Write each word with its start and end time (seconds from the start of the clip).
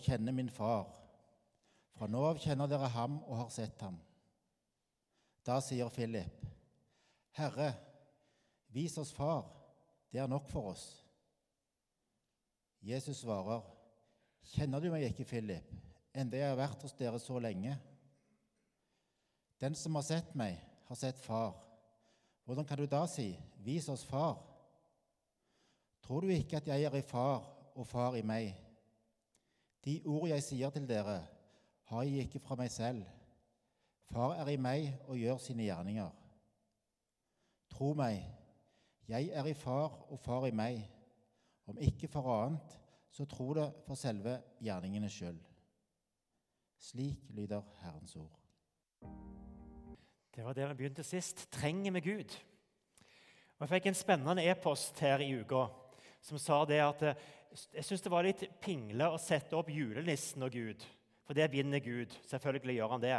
kjenner 0.00 0.32
min 0.32 0.50
far. 0.50 0.86
Fra 1.92 2.08
nå 2.08 2.22
av 2.24 2.40
kjenner 2.40 2.70
dere 2.70 2.88
ham 2.94 3.18
og 3.26 3.36
har 3.44 3.50
sett 3.52 3.80
ham. 3.84 3.98
Da 5.44 5.58
sier 5.60 5.90
Philip, 5.92 6.46
Herre, 7.36 7.72
vis 8.72 8.96
oss 8.98 9.12
far, 9.12 9.48
det 10.12 10.20
er 10.22 10.30
nok 10.30 10.48
for 10.52 10.72
oss. 10.72 10.86
Jesus 12.82 13.22
svarer, 13.22 13.62
Kjenner 14.52 14.82
du 14.82 14.88
meg 14.90 15.04
ikke, 15.06 15.24
Philip, 15.24 15.68
enda 16.18 16.38
jeg 16.38 16.50
har 16.50 16.58
vært 16.58 16.82
hos 16.82 16.96
dere 16.98 17.20
så 17.22 17.38
lenge? 17.40 17.76
Den 19.62 19.76
som 19.78 19.94
har 19.94 20.02
sett 20.02 20.32
meg, 20.34 20.58
har 20.88 20.98
sett 20.98 21.20
far. 21.22 21.54
Hvordan 22.42 22.66
kan 22.66 22.80
du 22.80 22.88
da 22.90 23.04
si, 23.06 23.30
Vis 23.62 23.86
oss 23.88 24.02
far? 24.02 24.40
Tror 26.02 26.26
du 26.26 26.32
ikke 26.34 26.58
at 26.58 26.66
jeg 26.66 26.82
er 26.82 26.96
i 26.98 27.04
far 27.06 27.44
og 27.78 27.86
far 27.86 28.16
i 28.18 28.24
meg? 28.26 28.56
De 29.84 30.00
ord 30.06 30.28
jeg 30.30 30.42
sier 30.46 30.70
til 30.70 30.86
dere, 30.88 31.20
har 31.90 32.02
jeg 32.06 32.26
ikke 32.26 32.40
fra 32.42 32.56
meg 32.58 32.70
selv. 32.70 33.02
Far 34.12 34.36
er 34.38 34.48
i 34.52 34.60
meg 34.60 34.92
og 35.08 35.18
gjør 35.18 35.40
sine 35.42 35.66
gjerninger. 35.66 36.10
Tro 37.72 37.92
meg, 37.96 38.22
jeg 39.08 39.30
er 39.32 39.48
i 39.48 39.54
far 39.56 39.96
og 40.12 40.20
far 40.20 40.46
i 40.46 40.54
meg. 40.54 40.84
Om 41.66 41.78
ikke 41.80 42.08
for 42.10 42.28
annet, 42.34 42.78
så 43.10 43.24
tro 43.28 43.52
det 43.54 43.66
for 43.86 43.98
selve 43.98 44.38
gjerningene 44.62 45.10
skyld. 45.10 45.40
Slik 46.82 47.18
lyder 47.30 47.62
Herrens 47.82 48.16
ord. 48.16 48.38
Det 50.34 50.44
var 50.44 50.52
der 50.52 50.68
vi 50.68 50.74
begynte 50.74 51.04
sist. 51.04 51.50
Trenger 51.52 51.92
vi 51.92 52.00
Gud? 52.00 52.38
Og 53.58 53.68
Jeg 53.68 53.68
fikk 53.68 53.86
en 53.86 53.94
spennende 53.94 54.44
e-post 54.50 55.00
her 55.00 55.22
i 55.22 55.34
uka 55.40 55.66
som 56.22 56.38
sa 56.38 56.64
det 56.64 56.78
at 56.82 57.02
eh, 57.02 57.22
jeg 57.52 57.84
syns 57.84 58.04
det 58.04 58.12
var 58.12 58.24
litt 58.24 58.44
pingle 58.64 59.10
å 59.12 59.20
sette 59.20 59.56
opp 59.58 59.70
julenissen 59.72 60.44
og 60.44 60.54
Gud. 60.54 60.84
For 61.26 61.36
det 61.36 61.50
vinner 61.52 61.82
Gud. 61.84 62.14
Selvfølgelig 62.28 62.78
gjør 62.78 62.94
han 62.94 63.04
det. 63.04 63.18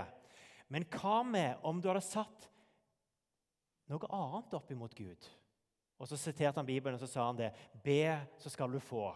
Men 0.74 0.88
hva 0.96 1.20
med 1.28 1.62
om 1.68 1.80
du 1.82 1.90
hadde 1.92 2.04
satt 2.06 2.48
noe 3.92 4.10
annet 4.10 4.56
opp 4.58 4.72
imot 4.74 4.96
Gud? 4.98 5.30
Og 6.02 6.10
Så 6.10 6.18
siterte 6.20 6.60
han 6.60 6.68
Bibelen, 6.68 6.98
og 6.98 7.04
så 7.04 7.08
sa 7.08 7.28
han 7.30 7.38
det. 7.40 7.54
Be, 7.84 8.18
så 8.42 8.50
skal 8.52 8.74
du 8.74 8.80
få. 8.84 9.12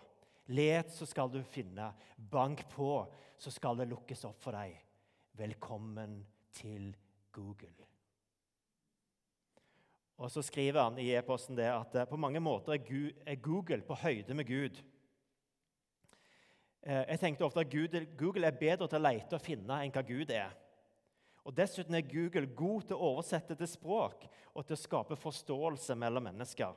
Let, 0.47 0.93
så 0.93 1.07
skal 1.09 1.31
du 1.33 1.41
finne. 1.43 1.89
Bank 2.15 2.63
på, 2.71 2.91
så 3.37 3.51
skal 3.51 3.81
det 3.81 3.89
lukkes 3.89 4.23
opp 4.29 4.39
for 4.39 4.55
deg. 4.55 4.77
Velkommen 5.37 6.21
til 6.55 6.93
Google. 7.35 7.73
Og 10.17 10.31
Så 10.31 10.41
skriver 10.41 10.81
han 10.81 10.97
i 10.97 11.11
e-posten 11.13 11.57
det 11.57 11.67
at 11.69 11.95
eh, 11.95 12.07
på 12.09 12.17
mange 12.17 12.39
måter 12.41 12.73
er 12.73 13.41
Google 13.41 13.83
på 13.85 13.97
høyde 14.01 14.33
med 14.33 14.47
Gud. 14.49 14.79
Eh, 16.83 17.03
jeg 17.13 17.19
tenkte 17.19 17.45
ofte 17.45 17.63
at 17.63 17.75
Google 18.17 18.47
er 18.47 18.59
bedre 18.59 18.87
til 18.87 18.99
å 18.99 19.05
lete 19.07 19.37
og 19.37 19.43
finne 19.43 19.81
enn 19.83 19.93
hva 19.93 20.03
Gud 20.07 20.33
er. 20.33 20.55
Og 21.47 21.55
Dessuten 21.55 21.95
er 21.95 22.03
Google 22.03 22.49
god 22.55 22.89
til 22.89 22.97
å 22.97 23.13
oversette 23.13 23.55
til 23.55 23.69
språk 23.71 24.27
og 24.53 24.65
til 24.65 24.75
å 24.75 24.81
skape 24.81 25.15
forståelse 25.15 25.95
mellom 25.95 26.27
mennesker. 26.27 26.75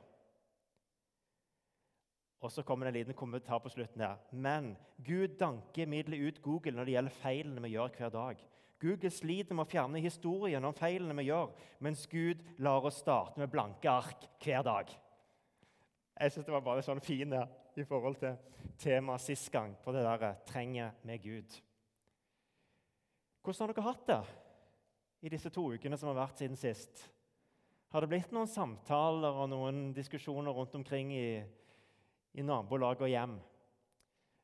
Og 2.41 2.49
så 2.49 2.63
kommer 2.65 2.87
det 2.87 2.93
en 2.93 2.99
liten 3.01 3.17
kommentar 3.17 3.59
på 3.61 3.69
slutten 3.69 4.01
her. 4.01 4.21
Men 4.31 4.71
Gud 4.97 5.35
danker 5.37 5.83
imidlertid 5.83 6.23
ut 6.25 6.41
Google 6.41 6.73
når 6.77 6.87
det 6.87 6.95
gjelder 6.95 7.19
feilene 7.19 7.63
vi 7.65 7.73
gjør 7.75 7.93
hver 7.97 8.13
dag. 8.15 8.41
Google 8.81 9.11
sliter 9.13 9.53
med 9.53 9.67
å 9.67 9.69
fjerne 9.69 10.01
historien 10.01 10.65
om 10.65 10.73
feilene 10.73 11.13
vi 11.19 11.27
gjør, 11.27 11.51
mens 11.85 12.07
Gud 12.09 12.41
lar 12.57 12.87
oss 12.87 12.97
starte 13.03 13.37
med 13.37 13.51
blanke 13.53 13.91
ark 13.91 14.25
hver 14.41 14.65
dag. 14.65 14.89
Jeg 16.17 16.33
synes 16.33 16.47
det 16.47 16.55
var 16.55 16.65
bare 16.65 16.85
sånn 16.85 17.03
fin 17.03 17.35
i 17.77 17.85
forhold 17.87 18.17
til 18.19 18.37
temaet 18.81 19.21
sist 19.21 19.51
gang 19.51 19.75
på 19.83 19.91
det 19.91 20.03
der 20.03 20.33
'trenger 20.45 20.91
med 21.03 21.19
Gud'. 21.19 21.61
Hvordan 23.41 23.67
har 23.67 23.73
dere 23.73 23.83
hatt 23.83 24.07
det 24.07 24.23
i 25.21 25.29
disse 25.29 25.49
to 25.49 25.63
ukene 25.73 25.97
som 25.97 26.07
har 26.07 26.27
vært 26.27 26.37
siden 26.37 26.55
sist? 26.55 27.11
Har 27.89 28.01
det 28.01 28.09
blitt 28.09 28.31
noen 28.31 28.47
samtaler 28.47 29.33
og 29.33 29.49
noen 29.49 29.93
diskusjoner 29.93 30.51
rundt 30.51 30.75
omkring 30.75 31.13
i, 31.13 31.43
i 32.33 32.41
nabolag 32.41 33.01
og 33.01 33.09
hjem? 33.09 33.39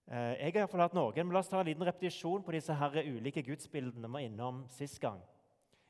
Eh, 0.08 0.34
jeg 0.40 0.54
har 0.54 0.60
iallfall 0.62 0.82
hatt 0.82 0.98
noen, 0.98 1.28
men 1.28 1.34
La 1.36 1.40
oss 1.40 1.50
ta 1.52 1.60
en 1.60 1.68
liten 1.68 1.86
repetisjon 1.88 2.44
på 2.44 2.52
disse 2.56 2.74
her 2.74 3.00
ulike 3.04 3.44
gudsbildene 3.44 4.08
vi 4.08 4.14
var 4.14 4.26
innom 4.26 4.66
sist 4.72 5.00
gang. 5.04 5.22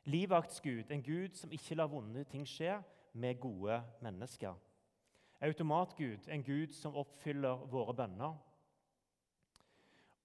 Livvaktsgud, 0.05 0.91
en 0.91 1.03
gud 1.03 1.35
som 1.35 1.51
ikke 1.51 1.75
lar 1.75 1.89
vonde 1.91 2.23
ting 2.29 2.45
skje 2.47 2.77
med 3.13 3.39
gode 3.39 3.81
mennesker. 4.01 4.53
Automatgud, 5.41 6.27
en 6.27 6.43
gud 6.43 6.73
som 6.73 6.95
oppfyller 6.97 7.67
våre 7.69 7.93
bønner. 7.93 8.33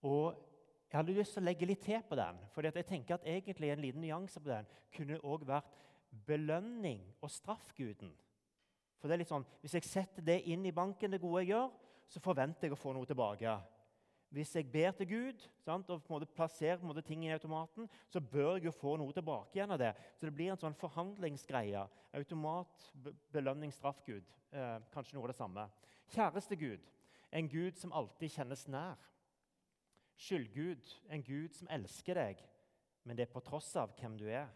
Og 0.03 0.49
Jeg 0.93 0.99
hadde 0.99 1.13
lyst 1.17 1.33
til 1.33 1.41
å 1.41 1.47
legge 1.47 1.65
litt 1.65 1.81
til 1.81 2.03
på 2.05 2.17
den, 2.19 2.37
for 2.53 2.67
jeg 2.69 2.85
tenker 2.85 3.15
at 3.15 3.23
egentlig 3.25 3.71
en 3.73 3.81
liten 3.81 4.03
nyanse 4.05 4.41
på 4.45 4.51
den 4.51 4.67
kunne 4.93 5.17
også 5.25 5.47
vært 5.49 5.71
belønning 6.27 7.01
og 7.25 7.31
straffguden. 7.33 8.11
For 9.01 9.09
det 9.09 9.15
er 9.15 9.23
litt 9.23 9.31
sånn, 9.31 9.47
Hvis 9.63 9.75
jeg 9.75 9.89
setter 9.89 10.23
det 10.23 10.43
inn 10.53 10.67
i 10.67 10.75
banken, 10.77 11.11
det 11.11 11.21
gode 11.21 11.41
jeg 11.41 11.55
gjør, 11.55 11.71
så 12.09 12.21
forventer 12.21 12.69
jeg 12.69 12.77
å 12.77 12.77
få 12.77 12.93
noe 12.93 13.09
tilbake. 13.09 13.55
Hvis 14.33 14.55
jeg 14.57 14.71
ber 14.73 14.95
til 14.97 15.09
Gud 15.09 15.43
sant, 15.61 15.91
og 15.91 16.01
på 16.01 16.09
en 16.09 16.15
måte 16.15 16.33
plasserer 16.33 16.79
på 16.81 16.87
en 16.87 16.89
måte 16.89 17.05
ting 17.05 17.25
i 17.27 17.33
automaten, 17.35 17.89
så 18.09 18.21
bør 18.21 18.55
jeg 18.55 18.65
jo 18.65 18.73
få 18.73 18.95
noe 18.97 19.13
tilbake 19.13 19.59
igjen 19.59 19.75
av 19.75 19.81
det. 19.83 19.91
Så 20.17 20.25
det 20.25 20.33
blir 20.39 20.55
en 20.55 20.61
sånn 20.61 20.77
forhandlingsgreie. 20.81 21.83
Automat, 22.17 22.87
belønning, 23.35 23.75
straff 23.77 24.01
Gud. 24.07 24.33
Eh, 24.57 24.79
kanskje 24.95 25.19
noe 25.19 25.29
av 25.29 25.35
det 25.35 25.37
samme. 25.37 25.67
Kjæreste 26.15 26.57
Gud, 26.57 26.89
en 27.29 27.53
Gud 27.53 27.77
som 27.77 27.93
alltid 27.93 28.33
kjennes 28.33 28.65
nær. 28.73 29.05
Skyldgud, 30.17 30.97
en 31.13 31.29
Gud 31.29 31.53
som 31.57 31.69
elsker 31.73 32.17
deg, 32.17 32.43
men 33.05 33.19
det 33.19 33.27
er 33.27 33.33
på 33.35 33.45
tross 33.45 33.69
av 33.77 33.93
hvem 34.01 34.17
du 34.17 34.27
er. 34.33 34.49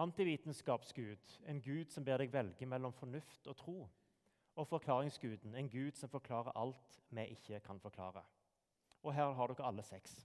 Antivitenskapsgud, 0.00 1.40
en 1.52 1.60
Gud 1.60 1.92
som 1.92 2.04
ber 2.06 2.22
deg 2.22 2.32
velge 2.32 2.68
mellom 2.68 2.96
fornuft 2.96 3.48
og 3.50 3.60
tro 3.60 3.80
og 4.60 4.68
forklaringsguden, 4.68 5.54
en 5.56 5.70
gud 5.72 5.96
som 5.96 6.12
forklarer 6.12 6.56
alt 6.58 7.00
vi 7.10 7.24
ikke 7.32 7.60
kan 7.64 7.80
forklare. 7.80 8.22
Og 9.02 9.14
her 9.16 9.32
har 9.32 9.48
dere 9.48 9.66
alle 9.66 9.84
seks. 9.86 10.18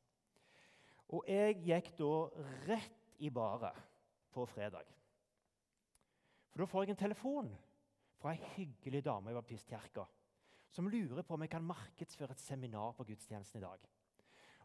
Og 1.15 1.23
jeg 1.29 1.55
gikk 1.63 1.93
da 1.99 2.11
rett 2.67 3.21
i 3.23 3.29
baret 3.31 3.77
på 4.35 4.45
fredag. 4.49 4.89
For 6.51 6.63
da 6.63 6.67
får 6.67 6.83
jeg 6.83 6.95
en 6.95 7.03
telefon 7.05 7.53
fra 8.19 8.33
ei 8.33 8.51
hyggelig 8.55 9.03
dame 9.05 9.31
i 9.31 9.37
baptistkirka 9.37 10.05
som 10.75 10.89
lurer 10.91 11.23
på 11.23 11.37
om 11.37 11.43
jeg 11.45 11.53
kan 11.53 11.63
markedsføre 11.63 12.35
et 12.35 12.41
seminar 12.41 12.91
på 12.97 13.05
gudstjenesten 13.07 13.61
i 13.61 13.63
dag. 13.63 13.85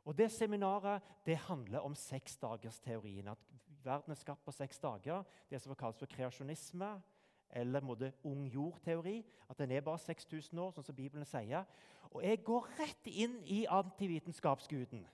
Og 0.04 0.16
Det 0.18 0.30
seminaret 0.32 1.02
det 1.26 1.36
handler 1.36 1.84
om 1.86 1.94
seksdagersteorien. 1.94 3.28
At 3.28 3.38
verden 3.84 4.10
er 4.10 4.18
skapt 4.18 4.44
på 4.44 4.50
seks 4.50 4.78
dager. 4.78 5.22
Det 5.50 5.60
som 5.60 5.74
kalles 5.74 5.98
for 5.98 6.06
kreasjonisme 6.06 7.02
eller 7.52 7.82
måte, 7.82 8.12
ung 8.24 8.46
jord-teori. 8.46 9.24
At 9.48 9.58
den 9.58 9.70
er 9.70 9.84
bare 9.84 9.98
6000 9.98 10.58
år, 10.58 10.74
sånn 10.74 10.86
som 10.86 10.96
Bibelen 10.96 11.26
sier. 11.26 11.66
Og 12.10 12.22
jeg 12.24 12.42
går 12.46 12.68
rett 12.78 13.10
inn 13.10 13.40
i 13.44 13.64
antivitenskapsguden. 13.70 15.06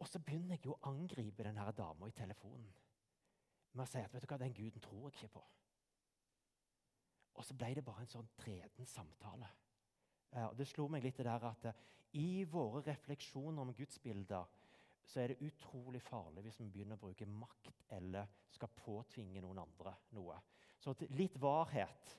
Og 0.00 0.08
så 0.08 0.20
begynner 0.20 0.58
jeg 0.58 0.66
jo 0.66 0.74
å 0.76 0.90
angripe 0.90 1.46
denne 1.46 1.64
dama 1.76 2.08
i 2.08 2.16
telefonen 2.16 2.72
med 3.74 3.82
å 3.82 3.90
si 3.90 4.02
at 4.04 4.12
vet 4.14 4.22
du 4.22 4.30
hva, 4.30 4.38
den 4.38 4.54
guden 4.54 4.82
tror 4.82 5.08
jeg 5.08 5.16
ikke 5.16 5.34
på. 5.38 5.44
Og 7.34 7.46
så 7.46 7.56
ble 7.58 7.72
det 7.74 7.82
bare 7.86 8.04
en 8.04 8.10
sånn 8.10 8.28
treden 8.38 8.86
samtale. 8.86 9.48
og 10.44 10.56
Det 10.58 10.66
slo 10.70 10.86
meg 10.88 11.02
litt 11.02 11.18
det 11.18 11.26
der 11.26 11.46
at 11.48 11.66
eh, 11.70 11.80
i 12.20 12.44
våre 12.46 12.84
refleksjoner 12.86 13.62
om 13.62 13.72
gudsbilder 13.74 14.46
så 15.04 15.20
er 15.20 15.32
det 15.32 15.44
utrolig 15.44 16.00
farlig 16.02 16.44
hvis 16.46 16.60
vi 16.62 16.70
begynner 16.72 16.98
å 16.98 17.04
bruke 17.04 17.26
makt 17.28 17.84
eller 17.96 18.30
skal 18.54 18.72
påtvinge 18.78 19.42
noen 19.44 19.60
andre 19.62 19.94
noe. 20.16 20.36
Så 20.80 20.94
litt 21.16 21.36
varhet 21.40 22.14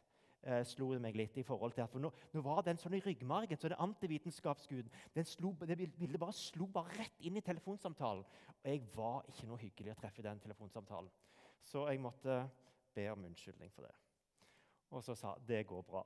eh, 0.45 0.61
slo 0.67 0.91
det 0.93 1.01
meg 1.03 1.17
litt 1.17 1.37
i 1.41 1.45
forhold 1.45 1.75
til 1.75 1.85
at 1.85 1.91
for 1.91 2.03
nå, 2.03 2.11
nå 2.33 2.43
var 2.45 2.63
den 2.65 2.79
sånn 2.81 2.97
i 2.97 3.01
ryggmargen, 3.03 3.57
så 3.57 3.71
det 3.71 3.81
antivitenskapsguden 3.83 4.93
den 5.15 5.27
slo, 5.29 5.53
det 5.65 5.79
bildet 5.81 6.21
bare 6.21 6.37
slo 6.37 6.69
bare 6.71 7.01
rett 7.01 7.25
inn 7.25 7.37
i 7.39 7.45
telefonsamtalen. 7.45 8.25
Og 8.61 8.71
jeg 8.71 8.85
var 8.95 9.27
ikke 9.31 9.49
noe 9.49 9.61
hyggelig 9.61 9.95
å 9.95 9.99
treffe 9.99 10.21
i 10.23 10.27
den 10.29 10.41
telefonsamtalen. 10.45 11.11
Så 11.65 11.87
jeg 11.89 12.01
måtte 12.01 12.43
be 12.95 13.09
om 13.11 13.25
unnskyldning 13.27 13.73
for 13.73 13.87
det. 13.87 13.93
Og 14.93 15.03
så 15.03 15.15
sa 15.17 15.33
det 15.47 15.65
går 15.67 15.81
bra. 15.85 16.03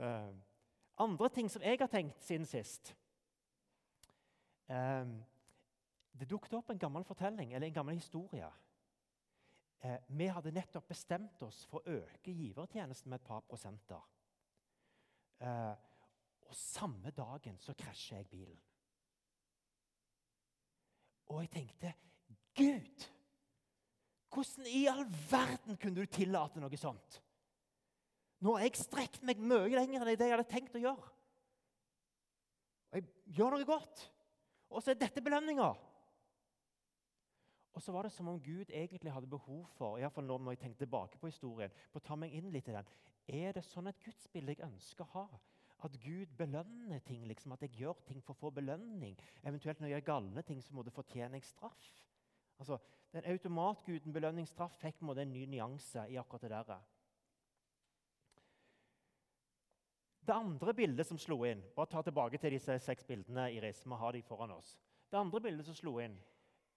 uh, 0.00 0.32
andre 1.06 1.28
ting 1.28 1.50
som 1.52 1.62
jeg 1.62 1.78
har 1.80 1.92
tenkt 1.92 2.24
siden 2.24 2.48
sist 2.48 2.94
uh, 4.70 5.16
det 6.16 6.28
dukket 6.30 6.54
opp 6.56 6.70
en 6.72 6.80
gammel 6.80 7.04
fortelling, 7.04 7.52
eller 7.52 7.68
en 7.68 7.76
gammel 7.76 7.98
historie. 8.00 8.48
Eh, 9.84 9.98
vi 10.06 10.28
hadde 10.32 10.52
nettopp 10.54 10.88
bestemt 10.88 11.42
oss 11.44 11.64
for 11.68 11.82
å 11.84 11.98
øke 12.00 12.32
givertjenesten 12.32 13.12
med 13.12 13.20
et 13.20 13.26
par 13.28 13.44
prosenter. 13.48 14.00
Eh, 15.44 15.74
og 16.46 16.56
samme 16.56 17.12
dagen 17.12 17.58
så 17.60 17.74
krasjer 17.76 18.22
jeg 18.22 18.30
bilen. 18.30 18.62
Og 21.34 21.42
jeg 21.44 21.52
tenkte 21.52 21.92
Gud! 22.56 23.06
Hvordan 24.32 24.66
i 24.68 24.82
all 24.90 25.04
verden 25.30 25.78
kunne 25.80 26.02
du 26.02 26.12
tillate 26.12 26.60
noe 26.60 26.78
sånt? 26.80 27.20
Nå 28.44 28.52
har 28.56 28.66
jeg 28.66 28.80
strekt 28.80 29.22
meg 29.24 29.40
mye 29.40 29.70
lenger 29.72 30.02
enn 30.02 30.10
det 30.12 30.28
jeg 30.28 30.34
hadde 30.34 30.50
tenkt 30.50 30.76
å 30.76 30.82
gjøre. 30.82 31.12
Og 32.92 32.98
jeg 32.98 33.36
gjør 33.38 33.56
noe 33.56 33.68
godt. 33.68 34.02
Og 34.70 34.82
så 34.82 34.92
er 34.92 35.00
dette 35.00 35.22
belønninga. 35.22 35.68
Og 37.76 37.82
så 37.82 37.92
var 37.92 38.06
det 38.06 38.12
som 38.12 38.28
om 38.28 38.40
Gud 38.40 38.70
egentlig 38.72 39.12
hadde 39.12 39.28
behov 39.28 39.66
for 39.76 39.98
i 39.98 40.08
fall 40.08 40.24
når 40.24 40.54
jeg 40.54 40.62
tenke 40.64 40.78
tilbake 40.78 41.18
på 41.20 41.28
historien, 41.28 41.74
på 41.92 42.00
å 42.00 42.06
ta 42.06 42.16
meg 42.16 42.32
inn 42.32 42.48
litt 42.52 42.70
i 42.70 42.76
den. 42.76 42.88
Er 43.28 43.52
det 43.52 43.66
sånn 43.66 43.90
et 43.90 44.00
gudsbilde 44.00 44.54
jeg 44.54 44.64
ønsker 44.64 45.04
å 45.04 45.12
ha? 45.12 45.26
At 45.84 45.98
Gud 46.00 46.32
belønner 46.38 47.02
ting, 47.04 47.26
liksom, 47.28 47.52
at 47.52 47.62
jeg 47.66 47.76
gjør 47.82 48.00
ting 48.08 48.22
for 48.24 48.32
å 48.32 48.40
få 48.46 48.50
belønning? 48.50 49.16
Eventuelt 49.44 49.80
når 49.80 49.90
jeg 49.90 49.98
gjør 49.98 50.06
galne 50.08 50.44
ting, 50.46 50.62
så 50.64 50.74
må 50.74 50.82
det 50.86 50.94
fortjene 50.96 51.36
jeg 51.36 51.50
straff. 51.50 51.90
Altså, 52.58 52.78
Den 53.12 53.24
automatguden 53.32 54.12
belønningsstraff 54.12 54.74
fikk 54.80 54.98
en 55.00 55.32
ny 55.32 55.44
nyanse 55.46 56.08
i 56.10 56.16
akkurat 56.16 56.42
det 56.42 56.50
der. 56.50 56.80
Det 60.26 60.34
andre 60.34 60.74
bildet 60.74 61.06
som 61.06 61.18
slo 61.18 61.44
inn 61.46 61.62
Bare 61.76 61.86
ta 61.86 62.02
tilbake 62.02 62.38
til 62.42 62.56
disse 62.56 62.78
seks 62.82 63.04
bildene. 63.06 63.46
Iris, 63.54 63.84
vi 63.86 63.98
har 64.00 64.12
de 64.12 64.22
foran 64.22 64.50
oss. 64.50 64.78
Det 65.10 65.18
andre 65.18 65.40
bildet 65.40 65.66
som 65.66 65.74
slo 65.74 65.98
inn, 66.02 66.16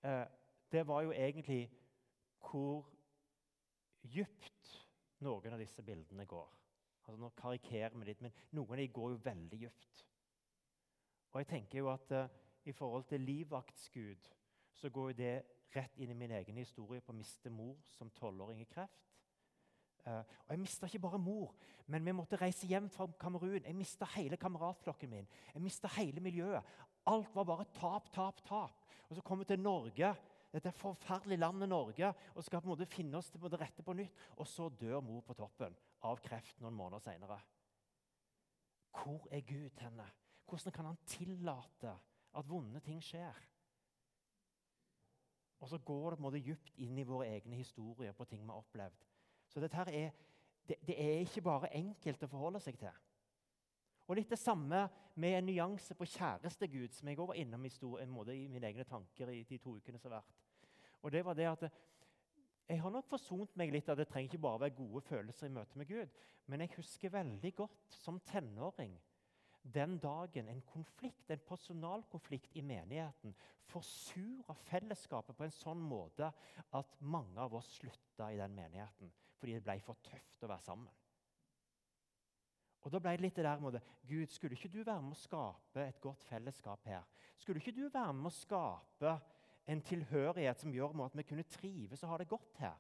eh, 0.04 0.26
det 0.72 0.88
var 0.88 1.02
jo 1.02 1.12
egentlig 1.12 1.64
hvor 2.46 2.86
dypt 4.06 4.76
noen 5.26 5.54
av 5.54 5.60
disse 5.60 5.84
bildene 5.84 6.26
går. 6.26 6.50
Altså 7.08 7.18
Nå 7.18 7.32
karikerer 7.36 7.98
vi 7.98 8.06
litt, 8.06 8.22
men 8.22 8.34
noen 8.52 8.76
av 8.76 8.78
dem 8.78 8.94
går 8.94 9.16
jo 9.16 9.22
veldig 9.26 9.60
dypt. 9.66 10.04
Og 11.34 11.42
jeg 11.42 11.50
tenker 11.50 11.82
jo 11.82 11.90
at 11.90 12.12
uh, 12.12 12.28
i 12.66 12.72
forhold 12.72 13.08
til 13.10 13.26
livvaktsgud 13.26 14.30
så 14.74 14.90
går 14.90 15.10
jo 15.12 15.18
det 15.18 15.34
rett 15.76 15.98
inn 15.98 16.14
i 16.14 16.18
min 16.18 16.32
egen 16.38 16.58
historie 16.58 17.02
på 17.02 17.14
å 17.14 17.18
miste 17.18 17.50
mor 17.50 17.78
som 17.98 18.12
tolvåring 18.18 18.62
i 18.62 18.70
kreft. 18.70 19.19
Uh, 20.06 20.24
og 20.48 20.54
Jeg 20.54 20.60
mista 20.60 20.88
ikke 20.88 21.04
bare 21.04 21.20
mor, 21.20 21.56
men 21.88 22.06
vi 22.06 22.14
måtte 22.16 22.40
reise 22.40 22.68
hjem 22.68 22.90
fra 22.90 23.08
Kamerun. 23.20 23.66
Jeg 23.66 23.76
mista 23.76 24.08
hele 24.16 24.38
kameratflokken 24.38 25.10
min. 25.10 25.28
Jeg 25.54 25.62
mista 25.62 25.92
hele 25.98 26.24
miljøet. 26.24 26.64
Alt 27.10 27.36
var 27.36 27.44
bare 27.44 27.66
tap, 27.74 28.10
tap, 28.14 28.42
tap. 28.46 28.86
Og 29.10 29.16
så 29.16 29.22
kom 29.26 29.40
vi 29.40 29.46
til 29.50 29.60
Norge 29.60 30.16
dette 30.54 30.72
forferdelige 30.74 31.40
landet 31.40 31.70
Norge 31.70 32.10
og 32.36 32.44
skal 32.44 32.62
på 32.62 32.70
en 32.70 32.74
måte 32.74 32.90
finne 32.90 33.20
oss 33.20 33.30
til 33.30 33.42
det 33.42 33.60
rette 33.62 33.86
på 33.86 33.94
nytt. 33.94 34.16
Og 34.38 34.48
så 34.48 34.70
dør 34.70 35.02
mor 35.06 35.22
på 35.26 35.38
toppen 35.38 35.76
av 36.08 36.22
kreft 36.24 36.62
noen 36.62 36.78
måneder 36.78 37.04
seinere. 37.04 37.38
Hvor 39.00 39.28
er 39.32 39.46
Gud 39.46 39.84
henne? 39.84 40.08
Hvordan 40.50 40.74
kan 40.74 40.90
han 40.90 41.00
tillate 41.06 41.94
at 42.40 42.50
vonde 42.50 42.82
ting 42.82 43.02
skjer? 43.04 43.46
Og 45.60 45.70
så 45.70 45.78
går 45.78 46.10
det 46.10 46.18
på 46.18 46.24
en 46.24 46.28
måte 46.30 46.42
dypt 46.44 46.78
inn 46.82 46.98
i 46.98 47.06
våre 47.06 47.28
egne 47.30 47.60
historier 47.60 48.16
på 48.16 48.26
ting 48.26 48.42
vi 48.42 48.50
har 48.50 48.64
opplevd. 48.64 49.09
Så 49.50 49.62
dette 49.64 49.78
her 49.78 49.90
er, 49.90 50.12
det, 50.70 50.78
det 50.88 50.96
er 51.02 51.24
ikke 51.24 51.44
bare 51.46 51.72
enkelt 51.78 52.24
å 52.24 52.30
forholde 52.30 52.62
seg 52.64 52.78
til. 52.80 52.94
Og 54.10 54.18
litt 54.18 54.32
det 54.32 54.40
samme 54.42 54.88
med 55.22 55.36
en 55.38 55.46
nyanse 55.50 55.94
på 55.98 56.08
kjærestegud, 56.10 56.94
som 56.94 57.10
jeg 57.10 57.20
også 57.20 57.32
var 57.32 57.42
innom 57.42 57.66
i, 57.66 57.74
stor, 57.74 58.02
i 58.02 58.48
mine 58.50 58.70
egne 58.70 58.86
tanker 58.90 59.30
i 59.34 59.44
de 59.50 59.60
to 59.62 59.76
ukene 59.78 60.02
som 60.02 60.10
har 60.10 60.22
vært. 60.22 60.40
Og 61.04 61.14
det 61.14 61.24
var 61.26 61.38
det 61.38 61.48
at 61.50 61.70
Jeg 62.70 62.82
har 62.84 62.92
nok 62.94 63.08
forsont 63.10 63.56
meg 63.58 63.72
litt 63.74 63.88
av 63.90 63.98
det 63.98 64.06
trenger 64.06 64.30
ikke 64.30 64.44
bare 64.46 64.60
være 64.62 64.76
gode 64.78 65.02
følelser 65.02 65.48
i 65.48 65.54
møte 65.54 65.78
med 65.78 65.88
Gud. 65.90 66.10
Men 66.46 66.62
jeg 66.62 66.76
husker 66.76 67.10
veldig 67.10 67.52
godt 67.58 67.96
som 67.98 68.20
tenåring 68.20 68.94
den 69.64 69.98
dagen 69.98 70.50
en 70.50 70.62
konflikt, 70.62 71.32
en 71.32 71.42
personalkonflikt 71.48 72.54
i 72.54 72.62
menigheten 72.62 73.34
forsura 73.70 74.54
fellesskapet 74.70 75.38
på 75.38 75.46
en 75.46 75.54
sånn 75.54 75.82
måte 75.82 76.30
at 76.78 76.96
mange 77.02 77.42
av 77.42 77.58
oss 77.60 77.74
slutta 77.80 78.30
i 78.34 78.40
den 78.40 78.56
menigheten 78.56 79.12
fordi 79.40 79.56
det 79.56 79.64
ble 79.64 79.80
for 79.84 80.00
tøft 80.04 80.44
å 80.44 80.52
være 80.52 80.66
sammen. 80.66 80.96
Og 82.80 82.94
da 82.94 83.02
ble 83.04 83.16
det 83.16 83.24
litt 83.26 83.40
det 83.40 83.44
der 83.44 83.60
med 83.60 83.76
det, 83.76 83.82
Gud, 84.08 84.28
skulle 84.32 84.56
ikke 84.56 84.72
du 84.72 84.80
være 84.84 85.04
med 85.04 85.16
å 85.16 85.20
skape 85.20 85.84
et 85.84 86.00
godt 86.04 86.24
fellesskap 86.30 86.86
her? 86.88 87.08
Skulle 87.40 87.60
ikke 87.60 87.76
du 87.76 87.88
være 87.88 88.14
med 88.16 88.30
å 88.30 88.36
skape 88.36 89.16
en 89.70 89.82
tilhørighet 89.86 90.64
som 90.64 90.72
gjør 90.74 90.96
at 91.06 91.18
vi 91.20 91.26
kunne 91.28 91.48
trives 91.52 92.04
og 92.04 92.14
ha 92.14 92.22
det 92.22 92.30
godt 92.32 92.62
her? 92.64 92.78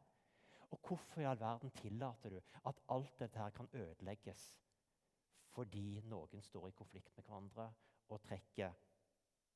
Og 0.69 0.79
hvorfor 0.85 1.21
i 1.21 1.27
all 1.27 1.39
verden 1.39 1.71
tillater 1.75 2.35
du 2.35 2.39
at 2.69 2.81
alt 2.93 3.19
dette 3.19 3.41
her 3.41 3.55
kan 3.55 3.69
ødelegges 3.73 4.51
fordi 5.49 5.99
noen 6.07 6.43
står 6.45 6.69
i 6.69 6.75
konflikt 6.77 7.15
med 7.17 7.25
hverandre 7.25 7.65
og 8.13 8.21
trekker 8.21 8.75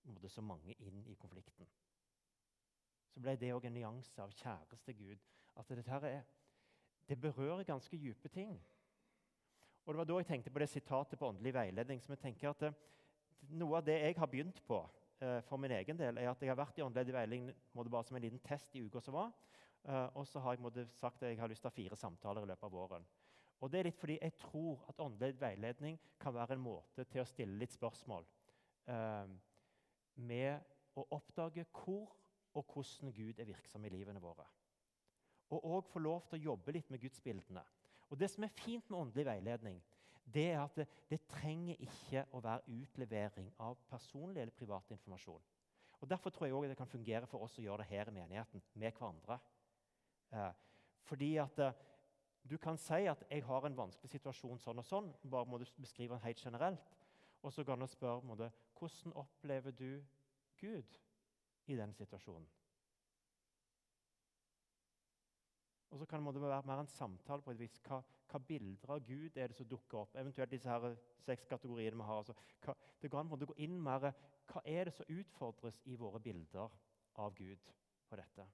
måtte, 0.09 0.29
så 0.29 0.41
mange 0.41 0.73
inn 0.83 1.05
i 1.07 1.15
konflikten? 1.15 1.69
Så 3.13 3.21
ble 3.21 3.37
det 3.37 3.53
òg 3.53 3.67
en 3.69 3.77
nyanse 3.77 4.21
av 4.21 4.33
kjæreste 4.33 4.95
Gud. 4.97 5.21
At 5.55 5.69
dette 5.69 5.91
her 5.91 6.07
er, 6.09 6.23
det 7.09 7.19
berører 7.21 7.63
ganske 7.63 7.97
dype 7.97 8.29
ting. 8.29 8.55
Og 9.85 9.93
Det 9.93 9.97
var 9.97 10.03
da 10.07 10.17
jeg 10.17 10.25
tenkte 10.25 10.49
på 10.49 10.59
det 10.59 10.69
sitatet 10.69 11.19
på 11.19 11.27
åndelig 11.27 11.53
veiledning. 11.53 12.01
som 12.01 12.11
jeg 12.11 12.19
tenker 12.19 12.49
at 12.49 12.61
eh, 12.61 12.73
Noe 13.49 13.77
av 13.77 13.83
det 13.83 13.97
jeg 13.99 14.15
har 14.17 14.27
begynt 14.27 14.61
på 14.63 14.77
eh, 15.21 15.41
for 15.41 15.57
min 15.57 15.71
egen 15.71 15.97
del, 15.99 16.17
er 16.17 16.29
at 16.29 16.41
jeg 16.41 16.49
har 16.49 16.55
vært 16.55 16.77
i 16.77 16.81
åndelig 16.81 17.13
veiledning 17.13 17.49
måtte 17.73 17.91
bare 17.91 18.03
som 18.03 18.15
en 18.15 18.23
liten 18.23 18.39
test 18.39 18.75
i 18.75 18.81
uka 18.85 19.01
som 19.01 19.13
var. 19.13 19.33
Eh, 19.83 20.07
og 20.15 20.27
så 20.27 20.39
har 20.39 20.53
jeg 20.53 20.63
måtte, 20.63 20.87
sagt 20.95 21.23
at 21.23 21.29
jeg 21.29 21.39
har 21.39 21.47
lyst 21.51 21.61
til 21.61 21.67
å 21.67 21.71
ha 21.71 21.75
fire 21.75 21.95
samtaler 21.99 22.45
i 22.45 22.51
løpet 22.53 22.63
av 22.63 22.71
våren. 22.71 23.05
Og 23.59 23.71
det 23.71 23.79
er 23.79 23.83
litt 23.83 23.99
fordi 23.99 24.17
jeg 24.21 24.35
tror 24.39 24.85
at 24.87 24.99
åndelig 25.03 25.35
veiledning 25.41 25.99
kan 26.19 26.33
være 26.33 26.55
en 26.55 26.63
måte 26.63 27.03
til 27.03 27.21
å 27.21 27.27
stille 27.27 27.59
litt 27.59 27.75
spørsmål. 27.75 28.25
eh, 28.87 29.27
med 30.15 30.59
å 30.95 31.07
oppdage 31.11 31.65
hvor 31.71 32.11
og 32.53 32.65
hvordan 32.73 33.13
Gud 33.13 33.39
er 33.39 33.47
virksom 33.49 33.85
i 33.85 33.89
livene 33.89 34.21
våre. 34.21 34.45
Og 35.53 35.65
òg 35.77 35.89
få 35.91 36.01
lov 36.01 36.23
til 36.27 36.39
å 36.39 36.45
jobbe 36.51 36.73
litt 36.75 36.89
med 36.89 37.01
gudsbildene. 37.03 37.63
Og 38.09 38.19
Det 38.19 38.29
som 38.29 38.43
er 38.45 38.55
fint 38.57 38.89
med 38.89 38.99
åndelig 38.99 39.25
veiledning, 39.25 39.81
det 40.33 40.45
er 40.51 40.61
at 40.63 40.75
det, 40.75 40.87
det 41.09 41.19
trenger 41.27 41.81
ikke 41.83 42.25
å 42.31 42.41
være 42.41 42.77
utlevering 42.81 43.49
av 43.61 43.77
personlig 43.89 44.41
eller 44.41 44.55
privat 44.55 44.91
informasjon. 44.95 45.41
Og 45.99 46.09
Derfor 46.09 46.29
tror 46.29 46.47
jeg 46.47 46.55
også 46.55 46.69
det 46.69 46.77
kan 46.77 46.91
fungere 46.91 47.27
for 47.31 47.45
oss 47.45 47.57
å 47.59 47.63
gjøre 47.63 47.83
det 47.83 47.89
her 47.91 48.09
i 48.09 48.15
menigheten 48.15 48.63
med 48.73 48.91
hverandre. 48.91 49.39
Eh, 50.33 50.49
fordi 51.07 51.35
at 51.43 51.59
eh, 51.59 51.73
Du 52.43 52.57
kan 52.57 52.77
si 52.77 53.05
at 53.07 53.23
'jeg 53.29 53.43
har 53.43 53.65
en 53.65 53.77
vanskelig 53.77 54.09
situasjon 54.09 54.59
sånn 54.59 54.79
og 54.79 54.85
sånn'. 54.85 55.13
bare 55.29 55.45
må 55.45 55.57
du 55.57 55.65
beskrive 55.79 56.13
den 56.13 56.23
helt 56.23 56.45
generelt. 56.45 56.91
Og 57.41 57.53
så 57.53 57.63
kan 57.63 57.79
du 57.79 57.87
spørre 57.87 58.21
måte, 58.21 58.51
'Hvordan 58.75 59.13
opplever 59.13 59.71
du 59.71 60.03
Gud 60.57 60.99
i 61.67 61.75
den 61.75 61.93
situasjonen?' 61.93 62.62
Og 65.93 65.99
så 65.99 66.05
kan 66.09 66.25
det 66.25 66.41
være 66.41 66.65
mer 66.65 66.79
en 66.81 66.87
samtale 66.87 67.41
på 67.45 67.51
et 67.53 67.59
vis. 67.59 67.75
Hva, 67.85 67.99
hva, 68.31 68.39
bilder 68.47 68.95
av 68.95 69.03
Gud 69.05 69.37
er 69.37 69.51
det 69.51 69.57
som 69.59 69.67
dukker 69.69 69.99
opp? 69.99 70.15
Eventuelt 70.17 70.49
disse 70.49 70.69
her 70.69 70.95
seks 71.21 71.45
kategoriene 71.45 71.99
vi 71.99 72.07
har. 72.07 72.23
Altså, 72.23 72.33
hva, 72.65 72.73
det 73.01 73.11
går 73.13 73.19
an 73.21 73.29
å 73.35 73.39
gå 73.45 73.57
inn 73.61 73.77
mer 73.77 74.09
Hva 74.49 74.63
er 74.65 74.89
det 74.89 74.95
som 74.97 75.13
utfordres 75.13 75.77
i 75.85 75.95
våre 75.95 76.19
bilder 76.19 76.73
av 77.21 77.37
Gud 77.37 77.69
på 78.09 78.17
dette? 78.17 78.47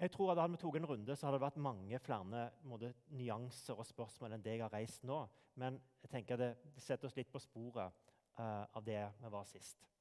Jeg 0.00 0.10
tror 0.10 0.32
at 0.32 0.40
Hadde 0.40 0.56
vi 0.56 0.62
tatt 0.64 0.80
en 0.80 0.88
runde, 0.88 1.16
så 1.16 1.26
hadde 1.26 1.38
det 1.38 1.44
vært 1.44 1.62
mange 1.68 1.98
flere 2.02 2.48
måte, 2.64 2.94
nyanser 3.12 3.78
og 3.78 3.86
spørsmål 3.86 4.34
enn 4.34 4.42
det 4.48 4.56
jeg 4.56 4.64
har 4.64 4.72
reist 4.72 5.04
nå. 5.04 5.26
Men 5.60 5.76
jeg 6.02 6.16
tenker 6.16 6.40
det, 6.40 6.54
det 6.74 6.82
setter 6.82 7.12
oss 7.12 7.20
litt 7.20 7.30
på 7.32 7.42
sporet 7.42 7.92
uh, 8.40 8.64
av 8.64 8.80
det 8.84 9.02
vi 9.20 9.30
var 9.36 9.44
sist. 9.48 9.93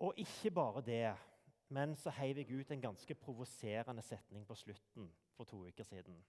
Og 0.00 0.14
ikke 0.16 0.50
bare 0.50 0.80
det, 0.80 1.16
men 1.68 1.96
så 1.96 2.10
heiv 2.10 2.36
jeg 2.36 2.60
ut 2.60 2.70
en 2.70 2.80
ganske 2.80 3.14
provoserende 3.14 4.02
setning 4.02 4.46
på 4.46 4.54
slutten 4.54 5.12
for 5.36 5.44
to 5.44 5.66
uker 5.66 5.84
siden. 5.84 6.24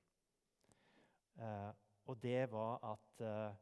Eh, 1.39 1.71
og 2.05 2.23
det 2.23 2.51
var 2.51 2.91
at 2.91 3.21
eh, 3.21 3.55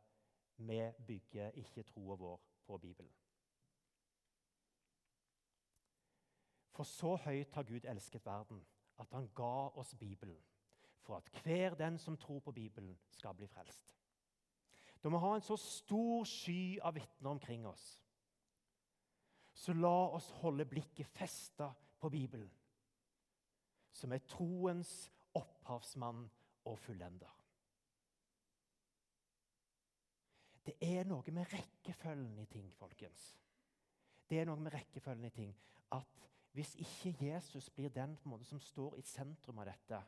vi 0.58 0.92
bygger 1.08 1.52
ikke 1.52 1.84
troa 1.84 2.16
vår 2.16 2.42
på 2.66 2.78
Bibelen. 2.78 3.12
For 6.72 6.84
så 6.84 7.16
høyt 7.16 7.54
har 7.54 7.64
Gud 7.64 7.86
elsket 7.86 8.26
verden, 8.26 8.66
at 9.00 9.08
han 9.12 9.30
ga 9.36 9.70
oss 9.78 9.96
Bibelen, 9.96 10.42
for 11.02 11.18
at 11.18 11.30
hver 11.44 11.76
den 11.76 11.98
som 11.98 12.18
tror 12.18 12.40
på 12.40 12.52
Bibelen, 12.52 13.00
skal 13.12 13.34
bli 13.36 13.48
frelst. 13.48 13.96
Da 15.04 15.10
må 15.10 15.18
vi 15.18 15.28
ha 15.28 15.36
en 15.36 15.42
så 15.42 15.56
stor 15.56 16.24
sky 16.24 16.80
av 16.82 16.96
vitner 16.96 17.30
omkring 17.30 17.68
oss 17.68 18.02
så 19.60 19.74
la 19.76 19.96
oss 20.16 20.30
holde 20.40 20.64
blikket 20.66 21.08
festa 21.12 21.68
på 22.00 22.10
Bibelen, 22.10 22.52
som 23.92 24.14
er 24.16 24.24
troens 24.24 24.94
opphavsmann 25.36 26.22
og 26.70 26.78
fullender. 26.80 27.34
Det 30.64 30.78
er 30.86 31.08
noe 31.10 31.34
med 31.34 31.52
rekkefølgen 31.52 32.40
i 32.40 32.46
ting, 32.48 32.70
folkens. 32.78 33.34
Det 34.30 34.40
er 34.40 34.48
noe 34.48 34.62
med 34.62 34.72
rekkefølgen 34.78 35.28
i 35.28 35.34
ting 35.34 35.52
at 35.98 36.30
hvis 36.56 36.76
ikke 36.80 37.16
Jesus 37.26 37.70
blir 37.74 37.92
den 37.92 38.16
som 38.24 38.60
står 38.64 38.96
i 39.00 39.04
sentrum 39.06 39.60
av 39.60 39.68
dette, 39.74 40.00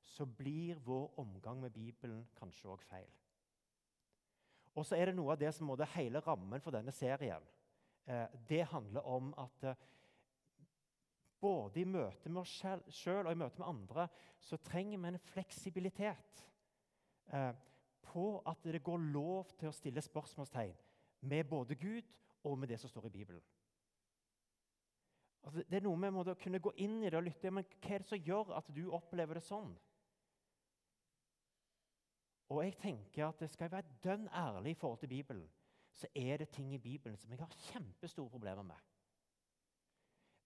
så 0.00 0.24
blir 0.24 0.80
vår 0.84 1.18
omgang 1.20 1.60
med 1.60 1.74
Bibelen 1.74 2.24
kanskje 2.38 2.70
òg 2.72 2.82
feil. 2.88 3.10
Og 4.78 4.86
så 4.86 4.96
er 4.96 5.10
det 5.10 5.18
noe 5.18 5.34
av 5.34 5.40
det 5.40 5.52
som 5.54 5.70
er 5.74 5.96
hele 5.98 6.22
rammen 6.24 6.62
for 6.62 6.72
denne 6.72 6.94
serien. 6.94 7.42
Eh, 8.08 8.26
det 8.48 8.64
handler 8.64 9.00
om 9.00 9.34
at 9.38 9.64
eh, 9.68 9.76
både 11.40 11.80
i 11.80 11.84
møte 11.84 12.30
med 12.32 12.40
oss 12.40 12.54
sjøl 12.96 13.26
og 13.26 13.32
i 13.34 13.38
møte 13.38 13.60
med 13.60 13.68
andre 13.68 14.06
så 14.40 14.56
trenger 14.64 14.98
vi 14.98 15.10
en 15.12 15.20
fleksibilitet 15.28 16.40
eh, 17.36 17.52
på 18.08 18.24
at 18.48 18.64
det 18.64 18.80
går 18.82 19.04
lov 19.12 19.52
til 19.60 19.68
å 19.68 19.76
stille 19.76 20.02
spørsmålstegn 20.02 20.72
med 21.28 21.50
både 21.50 21.76
Gud 21.76 22.08
og 22.48 22.56
med 22.58 22.72
det 22.72 22.80
som 22.80 22.90
står 22.90 23.10
i 23.10 23.14
Bibelen. 23.18 23.44
Altså, 25.44 25.62
det 25.68 25.78
er 25.78 25.84
noe 25.84 26.00
med 26.00 26.32
å 26.32 26.38
kunne 26.40 26.62
gå 26.64 26.72
inn 26.80 27.02
i 27.02 27.10
det 27.10 27.18
og 27.18 27.26
lytte. 27.28 27.52
Men 27.52 27.66
hva 27.76 27.94
er 27.94 28.02
det 28.02 28.08
som 28.08 28.24
gjør 28.24 28.56
at 28.56 28.72
du 28.74 28.88
opplever 28.94 29.38
det 29.38 29.44
sånn? 29.44 29.70
Og 32.48 32.64
jeg 32.64 32.78
tenker 32.80 33.28
at 33.28 33.40
det 33.42 33.50
skal 33.52 33.70
være 33.72 34.00
dønn 34.04 34.28
ærlig 34.32 34.72
i 34.72 34.80
forhold 34.80 35.02
til 35.02 35.12
Bibelen, 35.12 35.48
så 35.98 36.08
er 36.14 36.38
det 36.40 36.52
ting 36.54 36.70
i 36.74 36.80
Bibelen 36.82 37.16
som 37.18 37.32
jeg 37.32 37.40
har 37.40 37.58
kjempestore 37.72 38.30
problemer 38.30 38.62
med. 38.62 38.78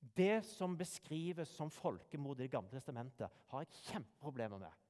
Det 0.03 0.43
som 0.45 0.75
beskrives 0.79 1.53
som 1.55 1.71
folkemord 1.71 2.41
i 2.41 2.47
Det 2.47 2.51
gamle 2.51 2.71
testamentet, 2.71 3.31
har 3.49 3.63
jeg 3.63 3.85
kjempeproblemer 3.91 4.59
med. 4.59 4.81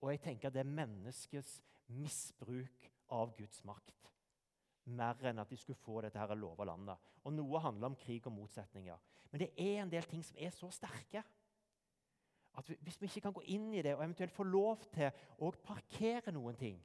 Og 0.00 0.10
jeg 0.10 0.20
tenker 0.20 0.48
at 0.48 0.54
det 0.54 0.62
er 0.64 0.76
menneskets 0.76 1.58
misbruk 1.92 2.88
av 3.12 3.34
Guds 3.36 3.60
makt. 3.64 4.10
Mer 4.84 5.20
enn 5.28 5.40
at 5.40 5.50
de 5.50 5.56
skulle 5.56 5.80
få 5.80 6.00
dette 6.04 6.20
her 6.20 6.34
lova 6.36 6.64
landet. 6.68 7.12
Og 7.24 7.32
Noe 7.32 7.60
handler 7.60 7.92
om 7.92 7.96
krig 7.96 8.26
og 8.28 8.36
motsetninger. 8.36 9.00
Men 9.30 9.40
det 9.40 9.50
er 9.56 9.82
en 9.82 9.92
del 9.92 10.06
ting 10.08 10.24
som 10.24 10.36
er 10.38 10.52
så 10.54 10.70
sterke 10.72 11.24
at 12.54 12.68
hvis 12.86 13.00
vi 13.00 13.08
ikke 13.08 13.24
kan 13.24 13.34
gå 13.34 13.42
inn 13.50 13.72
i 13.74 13.82
det 13.82 13.96
og 13.96 14.04
eventuelt 14.04 14.32
få 14.32 14.44
lov 14.46 14.84
til 14.94 15.10
å 15.42 15.50
parkere 15.64 16.32
noen 16.32 16.54
ting, 16.58 16.76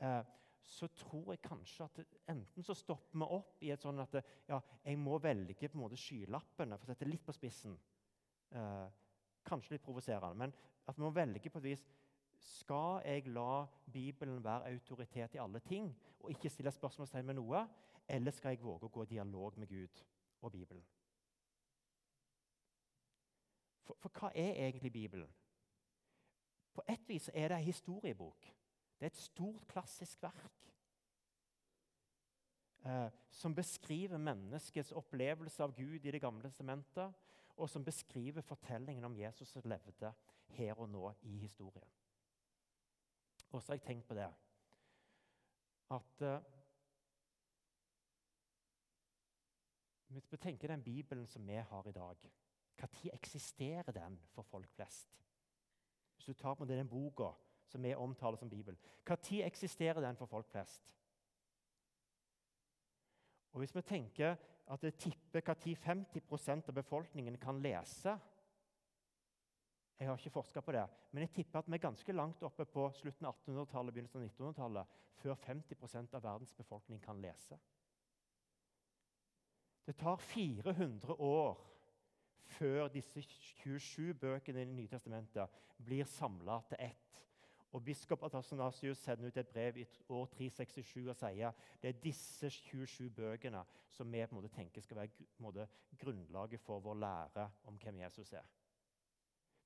eh, 0.00 0.22
så 0.66 0.88
tror 0.90 1.32
jeg 1.32 1.42
kanskje 1.44 1.84
at 1.86 2.00
enten 2.32 2.64
så 2.66 2.74
stopper 2.74 3.18
vi 3.18 3.26
opp 3.36 3.62
i 3.62 3.70
et 3.70 3.82
sånn 3.82 4.02
at 4.02 4.16
ja, 4.48 4.58
jeg 4.82 4.98
må 4.98 5.18
velge 5.22 5.54
på 5.68 5.78
en 5.78 5.84
måte 5.84 5.98
skylappene, 6.00 6.78
for 6.78 6.88
å 6.88 6.94
sette 6.94 7.08
litt 7.08 7.22
på 7.24 7.34
spissen. 7.34 7.76
Eh, 8.50 8.88
kanskje 9.46 9.76
litt 9.76 9.84
provoserende, 9.86 10.34
men 10.34 10.54
at 10.86 10.98
vi 10.98 11.04
må 11.04 11.12
velge 11.14 11.50
på 11.50 11.62
et 11.62 11.70
vis 11.70 11.86
skal 12.36 13.00
jeg 13.06 13.30
la 13.32 13.64
Bibelen 13.92 14.42
være 14.44 14.74
autoritet 14.74 15.34
i 15.34 15.40
alle 15.40 15.62
ting 15.64 15.88
og 16.20 16.30
ikke 16.34 16.50
stille 16.52 16.74
spørsmålstegn 16.74 17.26
med 17.26 17.38
noe, 17.38 17.62
eller 18.08 18.34
skal 18.34 18.54
jeg 18.54 18.62
våge 18.62 18.86
å 18.86 18.92
gå 18.92 19.06
i 19.06 19.14
dialog 19.14 19.56
med 19.58 19.70
Gud 19.70 20.02
og 20.42 20.52
Bibelen? 20.52 20.84
For, 23.86 23.98
for 24.02 24.18
hva 24.18 24.34
er 24.34 24.58
egentlig 24.66 24.92
Bibelen? 24.92 25.30
På 26.74 26.84
et 26.90 27.08
vis 27.08 27.30
er 27.32 27.48
det 27.48 27.56
en 27.56 27.64
historiebok. 27.64 28.50
Det 28.96 29.06
er 29.06 29.12
et 29.12 29.16
stort, 29.20 29.66
klassisk 29.68 30.22
verk 30.22 30.70
eh, 32.86 33.10
som 33.30 33.54
beskriver 33.54 34.18
menneskets 34.18 34.92
opplevelse 34.96 35.62
av 35.62 35.74
Gud 35.76 36.04
i 36.04 36.10
Det 36.10 36.20
gamle 36.20 36.48
testamentet, 36.48 37.12
og 37.56 37.70
som 37.70 37.84
beskriver 37.84 38.40
fortellingen 38.40 39.04
om 39.04 39.16
Jesus 39.16 39.48
som 39.48 39.62
levde 39.64 40.12
her 40.56 40.80
og 40.80 40.88
nå 40.88 41.12
i 41.22 41.36
historien. 41.38 41.88
Og 43.50 43.62
så 43.62 43.72
har 43.72 43.78
jeg 43.78 43.86
tenkt 43.86 44.08
på 44.08 44.14
det 44.14 44.28
at 45.90 46.22
eh, 46.22 46.52
Hvis 50.06 50.32
vi 50.32 50.36
tenker 50.36 50.68
den 50.68 50.82
Bibelen 50.82 51.26
som 51.26 51.48
vi 51.48 51.54
har 51.54 51.88
i 51.88 51.92
dag, 51.92 52.16
når 52.80 53.10
eksisterer 53.12 53.92
den 53.92 54.18
for 54.32 54.42
folk 54.42 54.70
flest? 54.70 55.24
Hvis 56.14 56.26
du 56.26 56.32
tar 56.32 56.54
på 56.54 56.64
den 56.64 56.88
boka 56.88 57.32
som 57.66 57.82
vi 57.82 57.94
omtaler 57.94 58.36
som 58.36 58.50
Bibelen, 58.50 58.78
når 59.08 59.42
eksisterer 59.44 60.00
den 60.00 60.16
for 60.16 60.26
folk 60.26 60.48
flest? 60.50 60.94
Og 63.52 63.58
Hvis 63.58 63.74
vi 63.74 63.82
tenker 63.82 64.36
at 64.66 64.82
det 64.82 64.98
tipper 64.98 65.40
når 65.46 65.76
50% 65.76 66.68
av 66.68 66.74
befolkningen 66.74 67.38
kan 67.38 67.62
lese 67.62 68.18
jeg 69.98 70.08
har 70.08 70.18
ikke 70.18 70.30
forska 70.30 70.60
på 70.60 70.72
det, 70.72 70.84
men 71.12 71.24
jeg 71.24 71.30
tipper 71.30 71.58
at 71.58 71.68
vi 71.68 71.74
er 71.74 71.86
ganske 71.86 72.12
langt 72.12 72.42
oppe 72.44 72.66
på 72.68 72.90
slutten 72.98 73.26
av 73.26 73.38
1800-tallet 73.38 73.94
begynnelsen 73.94 74.20
av 74.20 74.26
1900-tallet 74.28 74.98
før 75.22 75.38
50 75.46 76.12
av 76.12 76.22
verdens 76.22 76.52
befolkning 76.52 77.00
kan 77.00 77.20
lese. 77.20 77.56
Det 79.86 79.96
tar 79.96 80.16
400 80.20 81.16
år 81.22 81.56
før 82.58 82.88
disse 82.92 83.22
27 83.22 84.14
bøkene 84.20 84.60
i 84.60 84.64
Det 84.66 84.74
nye 84.74 84.90
testamentet 84.90 85.48
blir 85.78 86.04
samla 86.04 86.60
til 86.68 86.76
ett. 86.90 87.22
Og 87.76 87.84
Biskop 87.84 88.22
Atasanasius 88.24 88.98
sender 89.04 89.26
ut 89.26 89.36
et 89.36 89.48
brev 89.48 89.76
i 89.76 89.82
år 90.08 90.26
367 90.32 91.08
og 91.10 91.16
sier 91.18 91.56
det 91.82 91.90
er 91.90 91.98
disse 92.00 92.48
27 92.50 93.10
bøkene 93.12 93.60
som 93.92 94.08
vi 94.12 94.22
på 94.24 94.32
en 94.32 94.38
måte 94.38 94.52
tenker 94.54 94.80
skal 94.80 95.02
være 95.02 95.26
måte, 95.44 95.66
grunnlaget 96.00 96.62
for 96.64 96.80
vår 96.80 96.96
lære 97.02 97.44
om 97.68 97.76
hvem 97.82 97.98
Jesus 98.00 98.32
er. 98.32 98.46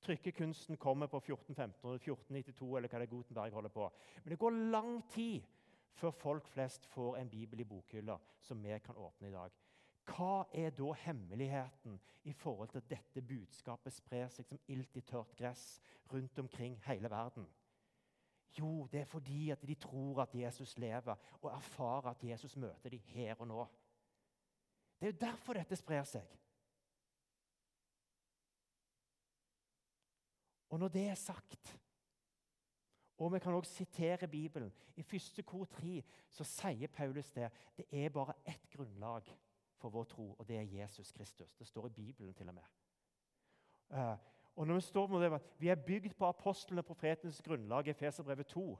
Trykkekunsten 0.02 0.76
kommer 0.76 1.06
på 1.06 1.20
1415 1.22 1.94
1492 2.00 2.76
eller 2.76 2.88
hva 2.88 2.98
det 2.98 3.06
er 3.06 3.12
Gutenberg 3.14 3.54
holder 3.54 3.74
på. 3.76 3.86
Men 4.24 4.34
det 4.34 4.40
går 4.42 4.58
lang 4.74 4.92
tid 5.14 5.46
før 6.00 6.10
folk 6.10 6.50
flest 6.50 6.90
får 6.90 7.20
en 7.20 7.30
bibel 7.30 7.62
i 7.62 7.68
bokhylla 7.74 8.18
som 8.42 8.64
vi 8.64 8.78
kan 8.78 8.98
åpne 8.98 9.30
i 9.30 9.36
dag. 9.36 9.54
Hva 10.10 10.48
er 10.50 10.74
da 10.74 10.90
hemmeligheten 11.04 12.00
i 12.24 12.32
forhold 12.32 12.74
til 12.74 12.82
at 12.82 12.90
dette 12.90 13.22
budskapet 13.22 13.94
sprer 13.94 14.28
seg 14.34 14.50
som 14.50 14.58
ilt 14.66 14.96
i 14.98 15.06
tørt 15.06 15.36
gress 15.38 15.78
rundt 16.10 16.38
omkring 16.38 16.80
hele 16.88 17.10
verden? 17.10 17.46
Jo, 18.58 18.86
det 18.92 19.00
er 19.00 19.04
fordi 19.04 19.50
at 19.50 19.62
de 19.66 19.74
tror 19.74 20.22
at 20.22 20.34
Jesus 20.34 20.78
lever, 20.78 21.14
og 21.42 21.52
erfarer 21.52 22.10
at 22.10 22.24
Jesus 22.24 22.56
møter 22.56 22.90
dem 22.90 23.00
her 23.00 23.34
og 23.38 23.46
nå. 23.46 23.66
Det 25.00 25.08
er 25.08 25.12
jo 25.12 25.18
derfor 25.20 25.56
dette 25.56 25.76
sprer 25.76 26.04
seg. 26.04 26.26
Og 30.70 30.78
når 30.78 30.88
det 30.88 31.06
er 31.08 31.14
sagt 31.14 31.80
og 33.20 33.32
Vi 33.32 33.38
kan 33.38 33.54
også 33.54 33.72
sitere 33.72 34.28
Bibelen. 34.28 34.72
I 34.96 35.00
1. 35.00 35.42
kor 35.46 35.64
3 35.64 36.02
så 36.28 36.44
sier 36.44 36.88
Paulus 36.88 37.30
det. 37.30 37.50
Det 37.76 37.84
er 37.92 38.08
bare 38.08 38.32
ett 38.46 38.70
grunnlag 38.72 39.28
for 39.76 39.88
vår 39.88 40.04
tro, 40.04 40.34
og 40.38 40.48
det 40.48 40.56
er 40.56 40.62
Jesus 40.62 41.12
Kristus. 41.12 41.54
Det 41.54 41.66
står 41.66 41.86
i 41.86 41.90
Bibelen 41.90 42.34
til 42.34 42.48
og 42.48 42.54
med. 42.54 42.62
Og 44.60 44.66
når 44.66 44.74
Vi 44.74 44.80
står 44.80 45.06
med 45.06 45.20
det, 45.20 45.42
vi 45.58 45.68
er 45.68 45.74
bygd 45.86 46.14
på 46.18 46.26
apostlene 46.26 46.82
og 46.82 46.84
profetenes 46.84 47.42
grunnlag 47.42 47.88
Feserbrevet 47.96 48.46
2. 48.46 48.78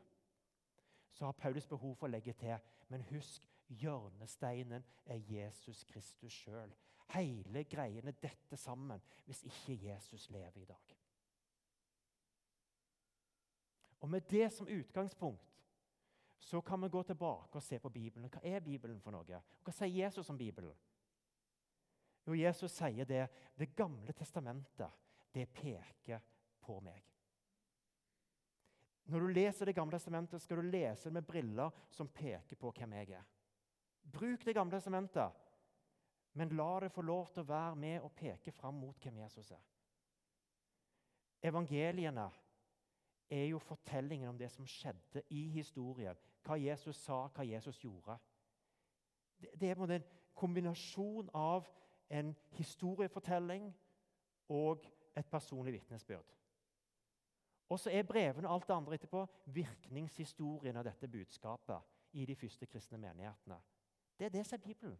Så 1.10 1.24
har 1.24 1.32
Paulus 1.32 1.66
behov 1.66 1.94
for 1.96 2.06
å 2.06 2.10
legge 2.10 2.34
til 2.36 2.58
Men 2.88 3.06
husk, 3.08 3.46
hjørnesteinen 3.68 4.84
er 5.06 5.16
Jesus 5.16 5.84
Kristus 5.88 6.32
sjøl. 6.32 6.74
Hele 7.14 7.64
greiene 7.64 8.12
detter 8.12 8.60
sammen 8.60 9.00
hvis 9.24 9.40
ikke 9.48 9.78
Jesus 9.86 10.28
lever 10.30 10.60
i 10.60 10.68
dag. 10.68 10.96
Og 14.00 14.08
Med 14.08 14.20
det 14.20 14.52
som 14.52 14.68
utgangspunkt 14.68 15.48
så 16.38 16.60
kan 16.60 16.82
vi 16.82 16.88
gå 16.88 17.02
tilbake 17.02 17.56
og 17.56 17.62
se 17.62 17.78
på 17.78 17.88
Bibelen. 17.88 18.28
Hva 18.28 18.40
er 18.42 18.60
Bibelen 18.60 19.00
for 19.00 19.16
noe? 19.16 19.40
Hva 19.64 19.72
sier 19.72 20.04
Jesus 20.04 20.30
om 20.30 20.38
Bibelen? 20.38 20.76
Jo, 22.26 22.34
Jesus 22.34 22.70
sier 22.70 23.04
det 23.04 23.28
Det 23.58 23.76
gamle 23.76 24.12
testamentet, 24.12 24.90
det 25.34 25.46
peker 25.54 26.20
på 26.60 26.80
meg. 26.84 27.04
Når 29.10 29.20
du 29.20 29.26
leser 29.26 29.66
Det 29.66 29.74
gamle 29.74 29.98
testamentet, 29.98 30.42
skal 30.42 30.56
du 30.56 30.62
lese 30.70 31.08
det 31.08 31.12
med 31.12 31.26
briller 31.26 31.70
som 31.90 32.08
peker 32.08 32.56
på 32.56 32.70
hvem 32.70 32.92
jeg 32.92 33.10
er. 33.18 33.24
Bruk 34.02 34.44
Det 34.44 34.54
gamle 34.54 34.76
testamentet, 34.76 35.32
men 36.32 36.48
la 36.48 36.80
det 36.80 36.92
få 36.92 37.02
lov 37.02 37.32
til 37.34 37.42
å 37.42 37.48
være 37.48 37.76
med 37.76 38.00
og 38.06 38.14
peke 38.14 38.52
fram 38.52 38.74
mot 38.74 38.98
hvem 39.02 39.18
Jesus 39.18 39.50
er. 39.50 39.64
Evangeliene 41.42 42.28
er 43.30 43.44
jo 43.44 43.58
fortellingen 43.58 44.28
om 44.28 44.38
det 44.38 44.50
som 44.52 44.66
skjedde 44.66 45.22
i 45.30 45.48
historien. 45.54 46.16
Hva 46.44 46.58
Jesus 46.58 46.96
sa, 46.96 47.26
hva 47.34 47.44
Jesus 47.46 47.78
gjorde. 47.82 48.18
Det, 49.40 49.70
er 49.70 49.82
en 49.82 50.08
kombinasjon 50.34 51.30
av 51.34 51.68
en 52.10 52.34
historiefortelling 52.58 53.70
og 54.48 54.84
et 55.20 55.30
personlig 55.30 55.74
vitnesbyrd. 55.76 56.36
Og 57.70 57.78
så 57.78 57.92
er 57.94 58.06
brevene 58.06 58.48
og 58.48 58.56
alt 58.56 58.68
det 58.68 58.74
andre 58.74 58.96
etterpå 58.98 59.22
virkningshistorien 59.54 60.76
av 60.76 60.86
dette 60.88 61.08
budskapet 61.08 62.16
i 62.18 62.26
de 62.26 62.34
første 62.34 62.66
kristne 62.66 62.98
menighetene. 62.98 63.60
Det 64.18 64.26
er 64.26 64.34
det 64.34 64.42
som 64.46 64.58
er 64.58 64.64
Bibelen. 64.64 64.96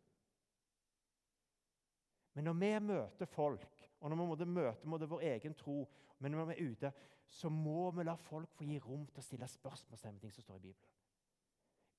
Men 2.34 2.46
når 2.46 2.52
vi 2.60 2.70
møter 2.86 3.26
folk, 3.26 3.88
og 4.00 4.10
når 4.10 4.36
vi 4.36 4.44
møter 4.44 5.06
vår 5.10 5.24
egen 5.32 5.54
tro, 5.54 5.82
men 6.18 6.32
når 6.32 6.44
vi 6.44 6.54
er 6.54 6.70
ute, 6.70 6.92
så 7.26 7.48
må 7.48 7.90
vi 7.90 8.04
la 8.06 8.14
folk 8.14 8.52
få 8.54 8.64
gi 8.64 8.78
rom 8.78 9.06
til 9.06 9.22
å 9.22 9.24
stille 9.24 9.48
spørsmål 9.48 9.98
med 10.12 10.20
ting 10.20 10.32
som 10.34 10.46
står 10.46 10.60
i 10.60 10.64
Bibelen. 10.68 10.94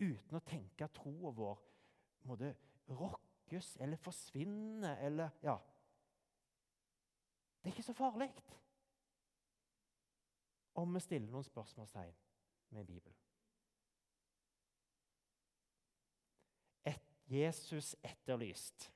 Uten 0.01 0.39
å 0.39 0.45
tenke 0.45 0.87
at 0.87 0.95
troa 0.95 1.31
vår 1.35 1.59
måtte 2.29 2.55
rokkes 2.89 3.75
eller 3.81 3.99
forsvinne 4.01 4.95
eller 5.03 5.29
Ja. 5.43 5.59
Det 7.62 7.70
er 7.70 7.75
ikke 7.75 7.84
så 7.84 7.94
farlig 7.94 8.30
om 10.82 10.96
vi 10.96 11.01
stiller 11.03 11.30
noen 11.30 11.46
spørsmålstegn 11.46 12.13
med 12.74 12.88
Bibelen. 12.88 13.18
Et 16.88 17.13
Jesus 17.30 17.94
etterlyst 18.01 18.88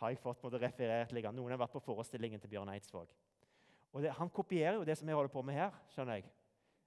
har 0.00 0.10
jeg 0.10 0.20
fått 0.22 0.44
referert 0.58 1.12
litt. 1.14 1.30
Noen 1.34 1.54
har 1.54 1.60
vært 1.60 1.74
på 1.76 1.84
forestillingen 1.84 2.40
til 2.40 2.50
Bjørn 2.50 2.72
Eidsvåg. 2.72 3.14
Og 3.92 4.02
det, 4.02 4.12
Han 4.12 4.30
kopierer 4.30 4.78
jo 4.78 4.84
det 4.84 4.98
som 4.98 5.08
jeg 5.08 5.16
holder 5.16 5.32
på 5.32 5.42
med 5.42 5.54
her. 5.54 5.74
skjønner 5.94 6.14
jeg. 6.14 6.30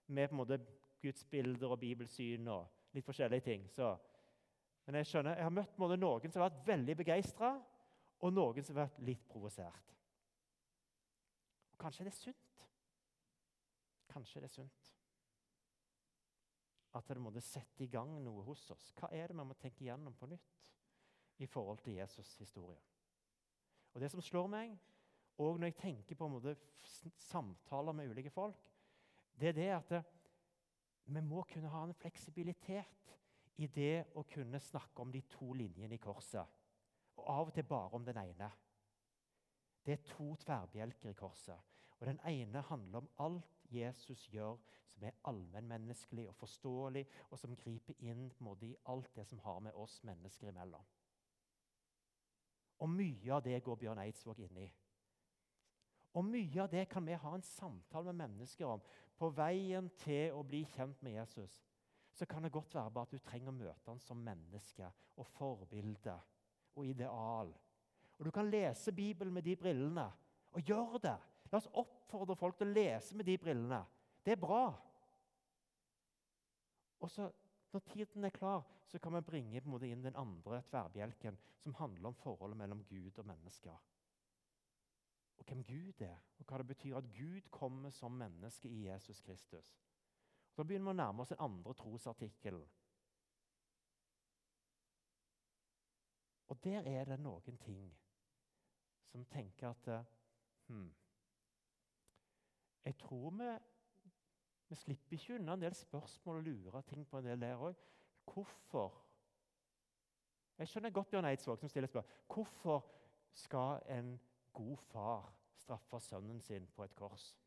med 0.08 0.28
på 0.28 0.34
en 0.34 0.38
måte 0.38 0.60
gudsbilder 1.02 1.72
og 1.72 1.80
bibelsyn 1.80 2.48
og 2.48 2.68
litt 2.94 3.06
forskjellige 3.06 3.42
ting. 3.42 3.70
Så. 3.70 3.98
Men 4.86 4.96
jeg 4.96 5.06
skjønner, 5.06 5.36
jeg 5.36 5.44
har 5.44 5.50
møtt 5.56 5.78
noen 5.78 6.32
som 6.32 6.42
har 6.42 6.50
vært 6.50 6.68
veldig 6.68 6.96
begeistra, 6.98 7.62
og 8.20 8.34
noen 8.34 8.64
som 8.64 8.76
har 8.76 8.90
vært 8.90 9.00
litt 9.06 9.28
provosert. 9.28 9.96
Kanskje 11.82 12.06
det 12.06 12.14
er 12.14 12.20
sunt. 12.20 12.66
Kanskje 14.12 14.44
det 14.44 14.52
er 14.52 14.58
sunt 14.60 14.92
at 16.98 17.08
det 17.08 17.24
måtte 17.24 17.44
sette 17.44 17.86
i 17.86 17.92
gang 17.92 18.18
noe 18.24 18.44
hos 18.46 18.66
oss. 18.74 18.92
Hva 18.98 19.10
er 19.16 19.32
det 19.32 19.38
vi 19.38 19.46
må 19.48 19.56
tenke 19.60 19.84
igjennom 19.86 20.16
på 20.18 20.28
nytt 20.32 20.72
i 21.42 21.48
forhold 21.48 21.80
til 21.84 22.00
Jesus' 22.00 22.38
historie? 22.40 22.80
Og 23.94 24.02
Det 24.02 24.12
som 24.12 24.22
slår 24.22 24.48
meg, 24.48 24.78
og 25.38 25.60
når 25.60 25.72
jeg 25.72 25.76
tenker 25.76 26.16
på 26.16 26.28
måte 26.28 26.56
samtaler 27.18 27.96
med 27.96 28.12
ulike 28.12 28.30
folk, 28.30 28.72
det 29.40 29.50
er 29.50 29.54
det 29.54 29.70
at 29.76 29.90
det, 29.90 30.04
vi 31.06 31.22
må 31.22 31.44
kunne 31.44 31.72
ha 31.72 31.84
en 31.84 31.98
fleksibilitet 31.98 33.16
i 33.58 33.68
det 33.68 34.06
å 34.16 34.24
kunne 34.24 34.60
snakke 34.60 35.02
om 35.02 35.12
de 35.12 35.22
to 35.32 35.52
linjene 35.54 35.96
i 35.96 36.02
korset. 36.02 36.46
Og 37.18 37.26
av 37.28 37.50
og 37.50 37.54
til 37.56 37.68
bare 37.68 37.98
om 37.98 38.06
den 38.06 38.20
ene. 38.22 38.52
Det 39.86 39.98
er 39.98 40.08
to 40.12 40.36
tverrbjelker 40.44 41.10
i 41.10 41.18
korset. 41.18 41.71
Og 42.02 42.08
Den 42.08 42.20
ene 42.26 42.62
handler 42.66 42.98
om 42.98 43.10
alt 43.20 43.66
Jesus 43.72 44.26
gjør 44.34 44.58
som 44.92 45.04
er 45.08 45.18
allmennmenneskelig 45.26 46.28
og 46.30 46.36
forståelig, 46.36 47.06
og 47.30 47.40
som 47.40 47.56
griper 47.56 47.94
inn 48.00 48.32
i 48.62 48.76
alt 48.90 49.16
det 49.16 49.28
som 49.28 49.40
har 49.40 49.60
med 49.60 49.74
oss 49.74 50.04
mennesker 50.04 50.50
imellom. 50.50 50.84
Og 52.82 52.90
mye 52.90 53.34
av 53.34 53.44
det 53.46 53.64
går 53.64 53.78
Bjørn 53.78 54.02
Eidsvåg 54.02 54.42
inn 54.42 54.58
i. 54.58 54.68
Og 56.18 56.26
mye 56.26 56.64
av 56.64 56.70
det 56.72 56.88
kan 56.90 57.06
vi 57.06 57.14
ha 57.14 57.36
en 57.36 57.46
samtale 57.46 58.14
med 58.14 58.28
mennesker 58.28 58.66
om 58.68 58.82
på 59.18 59.30
veien 59.38 59.90
til 60.02 60.34
å 60.34 60.42
bli 60.44 60.64
kjent 60.74 61.02
med 61.06 61.20
Jesus. 61.20 61.62
Så 62.12 62.26
kan 62.26 62.44
det 62.44 62.52
godt 62.52 62.74
være 62.76 62.92
bare 62.92 63.08
at 63.08 63.14
du 63.14 63.22
trenger 63.24 63.54
å 63.54 63.56
møte 63.56 63.88
ham 63.88 64.00
som 64.02 64.20
menneske 64.26 64.90
og 65.16 65.30
forbilde 65.38 66.18
og 66.76 66.86
ideal. 66.86 67.54
Og 68.18 68.26
Du 68.26 68.32
kan 68.32 68.50
lese 68.50 68.92
Bibelen 68.92 69.34
med 69.34 69.44
de 69.44 69.56
brillene, 69.56 70.12
og 70.52 70.62
gjør 70.62 70.98
det. 71.02 71.18
La 71.52 71.60
oss 71.60 71.70
oppfordre 71.76 72.36
folk 72.40 72.58
til 72.58 72.70
å 72.70 72.76
lese 72.76 73.16
med 73.18 73.28
de 73.28 73.36
brillene. 73.38 73.82
Det 74.24 74.36
er 74.36 74.40
bra. 74.40 74.66
Og 77.02 77.12
så, 77.12 77.32
Når 77.72 77.80
tiden 77.80 78.26
er 78.28 78.30
klar, 78.36 78.66
så 78.88 79.00
kan 79.00 79.14
vi 79.16 79.22
bringe 79.22 79.62
inn 79.88 80.04
den 80.04 80.16
andre 80.16 80.62
tverrbjelken, 80.68 81.38
som 81.64 81.74
handler 81.74 82.10
om 82.10 82.16
forholdet 82.16 82.58
mellom 82.58 82.84
Gud 82.84 83.20
og 83.20 83.26
mennesker. 83.26 83.78
Og 85.38 85.46
hvem 85.48 85.64
Gud 85.64 86.02
er, 86.02 86.18
og 86.40 86.46
hva 86.46 86.58
det 86.58 86.68
betyr 86.68 86.98
at 86.98 87.08
Gud 87.16 87.48
kommer 87.50 87.90
som 87.90 88.12
menneske 88.12 88.68
i 88.68 88.88
Jesus 88.88 89.22
Kristus. 89.22 89.72
Da 90.58 90.64
begynner 90.64 90.92
vi 90.92 90.96
å 90.98 91.00
nærme 91.00 91.24
oss 91.24 91.32
den 91.32 91.40
andre 91.40 91.74
trosartikkelen. 91.74 92.68
Og 96.52 96.64
der 96.64 96.84
er 96.92 97.06
det 97.06 97.20
noen 97.20 97.58
ting 97.58 97.88
som 99.08 99.24
tenker 99.26 99.70
at 99.72 99.88
hmm, 100.68 100.92
jeg 102.86 102.98
tror 102.98 103.30
vi, 103.30 103.50
vi 104.70 104.76
slipper 104.76 105.18
ikke 105.18 105.36
unna 105.36 105.54
en 105.54 105.62
del 105.62 105.76
spørsmål 105.76 106.42
og 106.42 106.44
lurer 106.44 106.82
ting 106.82 107.08
på 107.08 107.18
en 107.18 107.26
del 107.26 107.42
der 107.42 107.62
òg. 107.62 107.76
Hvorfor? 108.26 109.02
Jeg 110.58 110.68
skjønner 110.68 110.94
godt 110.94 111.10
Bjørn 111.10 111.26
Eidsvåg 111.26 111.60
som 111.60 111.70
stiller 111.70 111.88
spørsmål. 111.88 112.18
Hvorfor 112.34 112.92
skal 113.34 113.82
en 113.98 114.20
god 114.54 114.78
far 114.78 115.34
straffe 115.56 116.00
sønnen 116.00 116.42
sin 116.42 116.68
på 116.68 116.84
et 116.84 116.96
kors? 116.96 117.38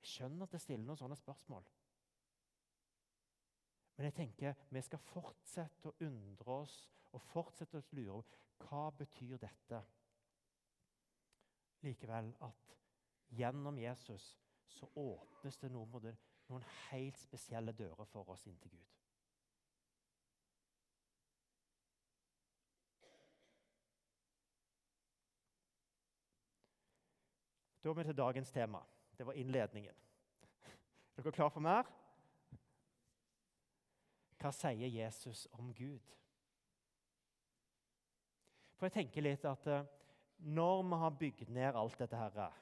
Jeg 0.00 0.08
skjønner 0.08 0.46
at 0.46 0.52
det 0.52 0.60
stiller 0.60 0.86
noen 0.86 1.00
sånne 1.00 1.16
spørsmål. 1.16 1.64
Men 3.96 4.04
jeg 4.04 4.14
tenker 4.14 4.54
vi 4.70 4.82
skal 4.82 5.02
fortsette 5.02 5.90
å 5.90 5.96
undre 6.06 6.60
oss 6.62 6.74
og 7.12 7.24
fortsette 7.32 7.80
å 7.80 7.96
lure 7.98 8.22
hva 8.62 8.88
betyr 8.94 9.40
dette. 9.42 9.80
Likevel 11.82 12.30
at 12.46 12.76
Gjennom 13.28 13.78
Jesus 13.78 14.38
så 14.68 14.88
åpnes 14.94 15.56
det 15.56 15.70
noen, 15.72 16.16
noen 16.48 16.64
helt 16.90 17.18
spesielle 17.20 17.72
dører 17.72 18.08
for 18.08 18.28
oss 18.32 18.46
inn 18.46 18.56
til 18.62 18.72
Gud. 18.72 18.86
Da 27.88 27.92
er 27.92 27.94
vi 27.94 28.04
til 28.04 28.16
dagens 28.16 28.50
tema. 28.52 28.78
Det 29.18 29.26
var 29.26 29.32
innledningen. 29.32 29.94
Er 31.16 31.22
dere 31.22 31.32
klare 31.32 31.50
for 31.50 31.64
mer? 31.64 31.88
Hva 34.38 34.50
sier 34.54 34.90
Jesus 34.92 35.46
om 35.58 35.72
Gud? 35.74 36.12
For 38.76 38.86
jeg 38.86 38.94
tenker 38.98 39.24
litt 39.24 39.46
at 39.48 39.66
eh, 39.66 39.86
Når 40.38 40.82
vi 40.82 40.98
har 41.02 41.16
bygd 41.18 41.48
ned 41.50 41.74
alt 41.74 41.98
dette 41.98 42.16
her, 42.16 42.52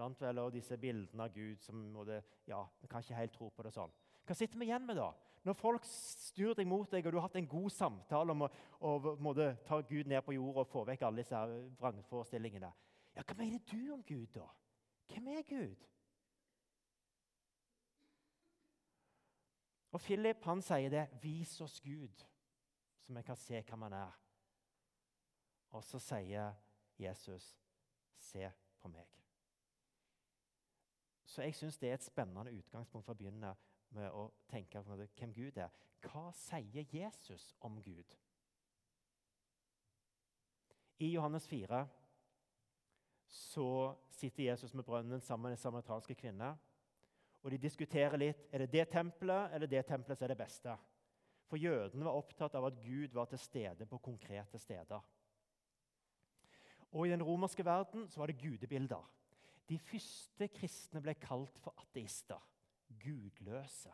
Sant? 0.00 0.22
Eller 0.24 0.52
disse 0.54 0.78
bildene 0.80 1.26
av 1.26 1.34
Gud 1.34 1.60
som 1.64 1.80
måtte, 1.94 2.22
ja, 2.48 2.60
vi 2.80 2.88
kan 2.88 3.04
ikke 3.04 3.18
helt 3.18 3.34
tro 3.36 3.50
på 3.52 3.66
det 3.66 3.74
sånn. 3.74 3.92
Hva 4.26 4.36
sitter 4.36 4.60
vi 4.60 4.70
igjen 4.70 4.86
med 4.88 4.98
da? 5.00 5.10
Når 5.44 5.56
folk 5.56 5.86
styrer 5.88 6.58
deg 6.58 6.68
mot 6.68 6.88
deg, 6.92 7.06
og 7.06 7.12
du 7.12 7.18
har 7.18 7.26
hatt 7.28 7.38
en 7.40 7.48
god 7.48 7.72
samtale 7.72 8.34
om 8.34 8.44
å, 8.44 8.48
å 8.84 9.14
måtte, 9.24 9.54
ta 9.64 9.80
Gud 9.88 10.10
ned 10.10 10.20
på 10.26 10.34
jorda 10.36 10.64
og 10.64 10.68
få 10.68 10.84
vekk 10.88 11.06
alle 11.06 11.22
disse 11.22 11.40
vrangforestillingene. 11.80 12.72
Ja, 13.16 13.24
Hva 13.24 13.36
mener 13.38 13.62
du 13.70 13.78
om 13.94 14.02
Gud, 14.04 14.28
da? 14.36 14.44
Hvem 15.10 15.30
er 15.32 15.46
Gud? 15.48 15.86
Og 19.90 20.00
Philip 20.04 20.44
han 20.46 20.62
sier 20.62 20.92
det. 20.92 21.08
'Vis 21.22 21.60
oss 21.60 21.80
Gud, 21.80 22.26
så 23.02 23.14
vi 23.14 23.22
kan 23.26 23.36
se 23.36 23.62
hvem 23.62 23.82
han 23.88 23.96
er.' 24.04 24.18
Og 25.70 25.84
så 25.84 25.98
sier 25.98 26.52
Jesus, 26.98 27.56
'Se 28.18 28.52
på 28.78 28.88
meg'. 28.88 29.29
Så 31.30 31.44
jeg 31.46 31.54
syns 31.54 31.78
det 31.78 31.90
er 31.90 31.94
et 31.94 32.02
spennende 32.02 32.50
utgangspunkt 32.58 33.06
for 33.06 33.14
å 33.14 33.18
begynne 33.20 33.52
med 33.94 34.10
å 34.10 34.24
tenke 34.50 34.82
på 34.82 34.96
hvem 34.98 35.34
Gud 35.34 35.60
er. 35.62 35.70
Hva 36.02 36.30
sier 36.34 36.86
Jesus 36.90 37.52
om 37.62 37.76
Gud? 37.82 38.16
I 41.00 41.12
Johannes 41.12 41.46
4 41.48 41.84
så 43.30 43.68
sitter 44.10 44.48
Jesus 44.48 44.74
med 44.74 44.84
brønnen 44.84 45.22
sammen 45.22 45.48
med 45.48 45.54
den 45.54 45.62
samaritanske 45.62 46.16
kvinne. 46.18 46.50
Og 47.44 47.54
De 47.54 47.60
diskuterer 47.62 48.18
litt 48.18 48.50
er 48.50 48.64
det 48.64 48.72
det 48.74 48.88
tempelet 48.90 49.54
eller 49.54 49.70
det 49.70 49.84
tempelet 49.86 50.18
som 50.18 50.26
er 50.26 50.34
det 50.34 50.40
beste. 50.42 50.74
For 51.46 51.62
jødene 51.62 52.06
var 52.06 52.18
opptatt 52.18 52.58
av 52.58 52.66
at 52.68 52.82
Gud 52.82 53.14
var 53.14 53.30
til 53.30 53.38
stede 53.38 53.86
på 53.86 54.02
konkrete 54.02 54.58
steder. 54.58 55.00
Og 56.90 57.06
I 57.06 57.14
den 57.14 57.22
romerske 57.22 57.64
verden 57.64 58.08
så 58.10 58.20
var 58.20 58.30
det 58.30 58.42
gudebilder. 58.42 59.06
De 59.70 59.78
første 59.78 60.48
kristne 60.50 61.02
ble 61.02 61.14
kalt 61.14 61.58
for 61.62 61.78
ateister, 61.78 62.42
gudløse, 63.04 63.92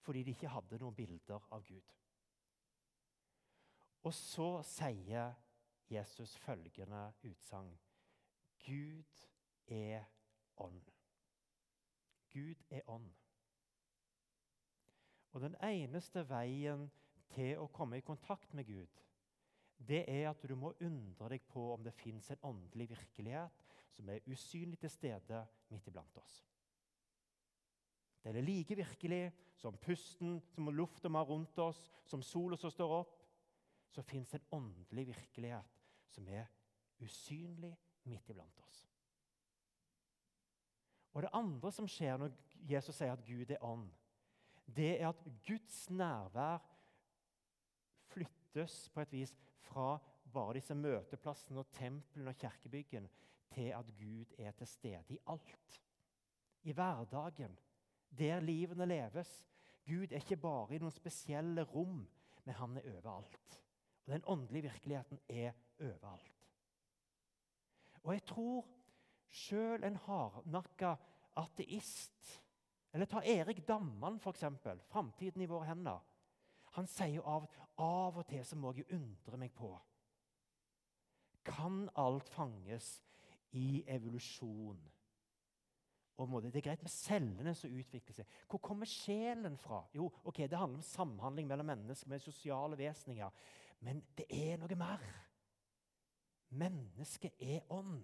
fordi 0.00 0.22
de 0.22 0.32
ikke 0.32 0.48
hadde 0.48 0.78
noen 0.80 0.96
bilder 0.96 1.48
av 1.52 1.66
Gud. 1.68 1.96
Og 4.08 4.14
så 4.16 4.48
sier 4.64 5.34
Jesus 5.92 6.32
følgende 6.40 7.02
utsagn 7.28 7.74
Gud 8.64 9.26
er 9.66 10.06
ånd. 10.56 10.88
Gud 12.32 12.64
er 12.70 12.88
ånd. 12.88 13.10
Og 15.32 15.44
den 15.44 15.56
eneste 15.62 16.24
veien 16.28 16.88
til 17.34 17.60
å 17.60 17.68
komme 17.72 18.00
i 18.00 18.06
kontakt 18.06 18.54
med 18.56 18.64
Gud, 18.66 19.04
det 19.76 20.02
er 20.08 20.30
at 20.30 20.42
du 20.48 20.56
må 20.56 20.72
undre 20.80 21.28
deg 21.32 21.44
på 21.48 21.70
om 21.74 21.84
det 21.84 21.94
fins 21.96 22.30
en 22.32 22.48
åndelig 22.50 22.90
virkelighet 22.90 23.69
som 23.96 24.08
er 24.08 24.24
usynlig 24.30 24.78
til 24.80 24.92
stede 24.92 25.42
midt 25.70 25.86
iblant 25.90 26.16
oss. 26.22 26.40
Den 28.24 28.36
er 28.36 28.44
like 28.44 28.76
virkelig 28.76 29.32
som 29.56 29.78
pusten, 29.80 30.40
som 30.52 30.68
lufta 30.68 31.08
vi 31.08 31.16
har 31.16 31.28
rundt 31.28 31.58
oss, 31.58 31.90
som 32.04 32.22
sola 32.22 32.56
som 32.56 32.70
står 32.70 32.96
opp. 33.00 33.16
Så 33.90 34.02
fins 34.02 34.34
en 34.34 34.44
åndelig 34.52 35.06
virkelighet 35.08 35.78
som 36.12 36.28
er 36.28 36.46
usynlig 37.00 37.72
midt 38.04 38.30
iblant 38.30 38.60
oss. 38.66 38.84
Og 41.12 41.22
Det 41.22 41.30
andre 41.34 41.72
som 41.72 41.88
skjer 41.90 42.20
når 42.20 42.36
Jesus 42.70 43.00
sier 43.00 43.16
at 43.16 43.24
Gud 43.26 43.50
er 43.50 43.64
ånd, 43.66 43.88
det 44.70 45.00
er 45.00 45.08
at 45.08 45.24
Guds 45.46 45.88
nærvær 45.90 46.60
flyttes 48.12 48.84
på 48.94 49.02
et 49.02 49.12
vis 49.12 49.34
fra 49.66 49.96
bare 50.30 50.54
disse 50.54 50.74
møteplassene 50.74 51.58
og 51.58 51.72
templene 51.74 52.30
og 52.30 52.38
kirkebyggene 52.38 53.10
til 53.54 53.72
at 53.76 53.86
Gud 53.98 54.34
er 54.38 54.50
til 54.50 54.66
stede 54.66 55.14
i 55.14 55.18
alt. 55.26 55.82
I 56.62 56.72
hverdagen, 56.72 57.58
der 58.18 58.40
livene 58.40 58.86
leves. 58.86 59.46
Gud 59.86 60.12
er 60.12 60.20
ikke 60.20 60.36
bare 60.36 60.74
i 60.74 60.78
noen 60.78 60.94
spesielle 60.94 61.62
rom, 61.62 62.02
men 62.44 62.54
han 62.54 62.76
er 62.76 62.90
overalt. 62.92 63.60
Og 64.06 64.12
Den 64.12 64.24
åndelige 64.26 64.62
virkeligheten 64.62 65.20
er 65.28 65.52
overalt. 65.80 66.46
Og 68.02 68.12
jeg 68.12 68.24
tror 68.24 68.68
sjøl 69.28 69.84
en 69.84 69.96
hardnakka 69.96 70.94
ateist 71.36 72.40
Eller 72.92 73.06
ta 73.06 73.20
Erik 73.22 73.68
Damman, 73.68 74.18
f.eks. 74.18 74.44
'Framtiden 74.88 75.42
i 75.42 75.46
våre 75.46 75.66
hender'. 75.66 76.00
Han 76.74 76.86
sier 76.86 77.22
av, 77.22 77.46
av 77.78 78.18
og 78.18 78.26
til 78.26 78.44
så 78.44 78.56
må 78.56 78.72
jeg 78.74 78.88
undre 78.94 79.38
meg 79.38 79.52
på 79.54 79.70
Kan 81.44 81.88
alt 81.94 82.28
fanges 82.28 82.88
i 83.52 83.84
evolusjon? 83.86 84.80
Og 86.20 86.42
det 86.42 86.56
er 86.56 86.60
greit 86.60 86.82
med 86.82 86.92
cellene 86.92 87.54
som 87.56 87.72
utvikler 87.72 88.14
seg. 88.14 88.32
Hvor 88.48 88.60
kommer 88.60 88.86
sjelen 88.86 89.56
fra? 89.58 89.80
Jo, 89.94 90.10
ok, 90.24 90.38
Det 90.38 90.58
handler 90.58 90.78
om 90.78 90.82
samhandling 90.82 91.48
mellom 91.48 91.66
mennesker 91.66 92.08
med 92.08 92.18
sosiale 92.20 92.78
vesninger. 92.78 93.30
Men 93.80 94.04
det 94.18 94.26
er 94.28 94.56
noe 94.60 94.76
mer. 94.76 95.04
Mennesket 96.50 97.32
er 97.40 97.60
ånd. 97.70 98.02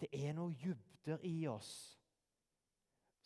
Det 0.00 0.08
er 0.12 0.32
noe 0.32 0.54
dybder 0.54 1.24
i 1.26 1.46
oss 1.50 1.98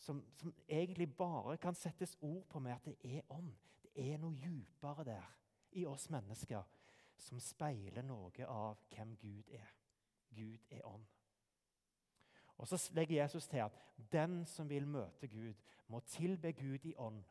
som, 0.02 0.24
som, 0.36 0.54
egentlig 0.68 1.16
bare 1.16 1.56
kan 1.56 1.74
settes 1.74 2.16
ord 2.20 2.46
på 2.48 2.58
med 2.58 2.72
at 2.72 2.84
det 2.84 2.96
er 3.16 3.20
ånd. 3.28 3.52
Det 3.82 4.12
er 4.12 4.18
noe 4.18 4.34
dypere 4.40 5.04
der 5.04 5.28
i 5.72 5.84
oss 5.86 6.08
mennesker 6.10 6.62
som 7.22 7.40
speiler 7.40 8.04
noe 8.06 8.46
av 8.48 8.80
hvem 8.92 9.16
Gud 9.20 9.50
er. 9.54 9.70
Gud 10.34 10.70
er 10.70 10.86
ånd. 10.88 11.04
Og 12.58 12.68
Så 12.68 12.78
legger 12.94 13.22
Jesus 13.22 13.48
til 13.48 13.64
at 13.64 13.78
den 14.12 14.44
som 14.46 14.68
vil 14.68 14.86
møte 14.86 15.28
Gud, 15.28 15.54
må 15.88 16.00
tilbe 16.00 16.52
Gud 16.52 16.84
i 16.84 16.94
ånd. 16.96 17.22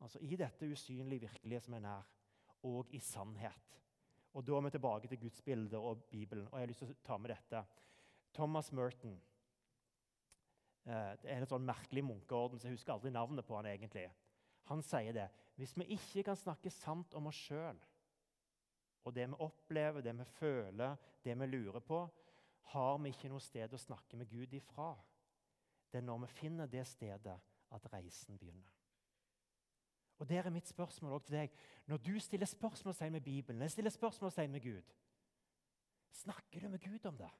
Altså 0.00 0.18
i 0.22 0.36
dette 0.36 0.66
usynlige 0.70 1.26
virkelige 1.26 1.60
som 1.60 1.74
er 1.74 1.82
nær, 1.82 2.06
og 2.62 2.86
i 2.94 2.98
sannhet. 2.98 3.80
Og 4.34 4.46
Da 4.46 4.56
er 4.56 4.60
vi 4.60 4.70
tilbake 4.70 5.08
til 5.08 5.20
Guds 5.20 5.42
bilder 5.42 5.78
og 5.78 6.04
Bibelen. 6.04 6.46
Og 6.46 6.52
jeg 6.52 6.60
har 6.60 6.66
lyst 6.66 6.78
til 6.78 6.90
å 6.90 7.04
ta 7.04 7.16
med 7.18 7.30
dette. 7.30 7.64
Thomas 8.34 8.72
Merton. 8.72 9.20
Eh, 10.86 11.16
det 11.22 11.30
er 11.30 11.40
en 11.40 11.46
sånn 11.46 11.66
merkelig 11.66 12.04
munkeorden, 12.04 12.58
så 12.58 12.68
jeg 12.68 12.78
husker 12.78 12.92
aldri 12.92 13.10
navnet 13.10 13.46
på 13.46 13.56
han 13.56 13.66
egentlig. 13.66 14.06
Han 14.70 14.82
sier 14.82 15.12
det. 15.12 15.28
Hvis 15.56 15.74
vi 15.76 15.88
ikke 15.96 16.22
kan 16.22 16.36
snakke 16.36 16.70
sant 16.70 17.14
om 17.18 17.26
oss 17.26 17.40
sjøl, 17.48 17.80
og 19.04 19.14
det 19.14 19.28
vi 19.28 19.38
opplever, 19.44 20.00
det 20.00 20.14
vi 20.18 20.24
føler, 20.24 20.96
det 21.24 21.36
vi 21.40 21.46
lurer 21.46 21.80
på, 21.80 22.00
har 22.72 22.98
vi 22.98 23.12
ikke 23.12 23.30
noe 23.32 23.40
sted 23.40 23.72
å 23.72 23.80
snakke 23.80 24.18
med 24.20 24.28
Gud 24.28 24.52
ifra. 24.54 24.90
Det 25.88 26.00
er 26.00 26.04
når 26.04 26.26
vi 26.26 26.34
finner 26.40 26.66
det 26.68 26.84
stedet, 26.86 27.38
at 27.70 27.92
reisen 27.92 28.38
begynner. 28.38 28.74
Og 30.18 30.28
Der 30.28 30.46
er 30.46 30.50
mitt 30.50 30.68
spørsmål 30.68 31.12
også 31.12 31.26
til 31.26 31.36
deg. 31.36 31.50
Når 31.86 31.96
du 31.96 32.18
stiller 32.20 32.46
spørsmålstegn 32.46 33.12
med 33.12 33.20
Bibelen, 33.20 33.62
jeg 33.62 33.70
stiller 33.70 33.90
spørsmålstegn 33.90 34.52
med 34.52 34.60
Gud, 34.60 34.94
snakker 36.12 36.60
du 36.60 36.68
med 36.68 36.80
Gud 36.80 37.06
om 37.06 37.16
det? 37.16 37.30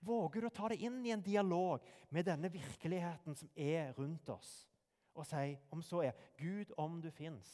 Våger 0.00 0.40
du 0.40 0.46
å 0.48 0.54
ta 0.54 0.70
det 0.72 0.80
inn 0.80 1.02
i 1.04 1.12
en 1.12 1.22
dialog 1.22 1.84
med 2.08 2.24
denne 2.24 2.48
virkeligheten 2.52 3.36
som 3.36 3.50
er 3.54 3.92
rundt 3.98 4.28
oss, 4.32 4.70
og 5.12 5.26
si 5.28 5.58
om 5.70 5.82
så 5.84 6.00
er 6.06 6.22
Gud, 6.38 6.72
om 6.80 7.00
du 7.02 7.10
fins, 7.12 7.50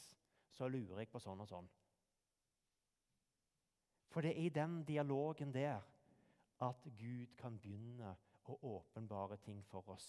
så 0.49 0.69
lurer 0.71 1.03
jeg 1.03 1.11
på 1.11 1.19
sånn 1.19 1.43
og 1.43 1.49
sånn. 1.49 1.67
For 4.17 4.21
det 4.21 4.31
er 4.31 4.45
i 4.45 4.49
den 4.49 4.83
dialogen 4.83 5.53
der 5.53 5.81
at 6.61 6.87
Gud 6.99 7.25
kan 7.37 7.59
begynne 7.61 8.15
å 8.49 8.55
åpenbare 8.65 9.37
ting 9.37 9.59
for 9.69 9.91
oss 9.93 10.07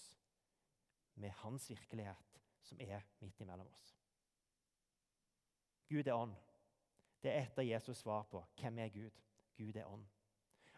med 1.21 1.35
hans 1.43 1.67
virkelighet, 1.69 2.39
som 2.65 2.81
er 2.81 3.05
midt 3.21 3.43
imellom 3.45 3.69
oss. 3.69 3.91
Gud 5.93 6.09
er 6.09 6.17
ånd. 6.17 6.33
Det 7.21 7.35
er 7.35 7.43
et 7.43 7.61
av 7.61 7.69
Jesus' 7.69 8.01
svar 8.01 8.25
på 8.33 8.41
hvem 8.63 8.79
er 8.79 8.97
Gud. 8.97 9.21
Gud 9.61 9.77
er 9.77 9.93
ånd. 9.93 10.09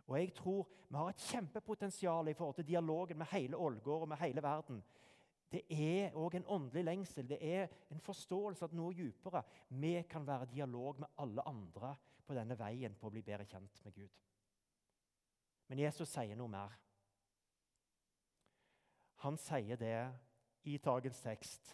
Og 0.09 0.19
jeg 0.19 0.35
tror 0.35 0.66
Vi 0.88 0.97
har 0.97 1.14
et 1.14 1.31
kjempepotensial 1.31 2.29
i 2.29 2.35
forhold 2.35 2.59
til 2.59 2.66
dialogen 2.66 3.19
med 3.19 3.31
hele 3.31 3.57
Ålgård 3.57 4.03
og 4.03 4.09
med 4.09 4.25
hele 4.27 4.43
verden. 4.43 4.83
Det 5.53 5.62
er 5.71 6.19
òg 6.19 6.35
en 6.35 6.51
åndelig 6.51 6.85
lengsel, 6.85 7.29
det 7.29 7.38
er 7.55 7.69
en 7.90 8.01
forståelse 8.01 8.64
at 8.64 8.73
noe 8.75 8.95
dypere. 8.95 9.47
Vi 9.69 10.03
kan 10.03 10.27
være 10.27 10.51
dialog 10.51 10.99
med 10.99 11.09
alle 11.19 11.47
andre 11.47 11.97
på 12.31 12.37
denne 12.38 12.55
veien 12.55 12.95
på 12.95 13.09
å 13.09 13.11
bli 13.11 13.25
bedre 13.27 13.43
kjent 13.51 13.81
med 13.83 13.97
Gud. 13.97 14.19
Men 15.66 15.81
Jesus 15.83 16.12
sier 16.12 16.38
noe 16.38 16.51
mer. 16.53 16.77
Han 19.25 19.38
sier 19.38 19.81
det 19.81 19.97
i 20.71 20.77
dagens 20.79 21.19
tekst 21.25 21.73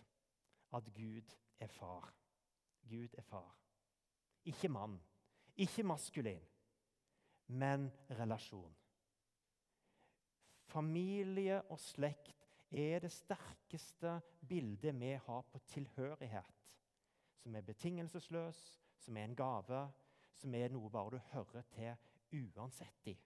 at 0.78 0.88
Gud 0.96 1.34
er 1.60 1.68
far. 1.74 2.08
Gud 2.88 3.12
er 3.20 3.26
far. 3.28 3.52
Ikke 4.48 4.70
mann, 4.72 4.96
ikke 5.60 5.84
maskulin, 5.84 6.40
men 7.52 7.90
relasjon. 8.16 8.72
Familie 10.72 11.60
og 11.68 11.82
slekt 11.84 12.48
er 12.72 13.04
det 13.04 13.12
sterkeste 13.12 14.16
bildet 14.40 14.96
vi 14.96 15.12
har 15.28 15.44
på 15.52 15.60
tilhørighet. 15.74 16.66
Som 17.44 17.60
er 17.60 17.68
betingelsesløs, 17.68 18.64
som 19.04 19.16
er 19.16 19.28
en 19.28 19.36
gave, 19.36 19.84
som 20.36 20.54
er 20.54 20.72
noe 20.72 20.90
bare 20.92 21.16
du 21.16 21.18
hører 21.32 21.66
til 21.72 22.46
uansett 22.56 23.10
i. 23.12 23.16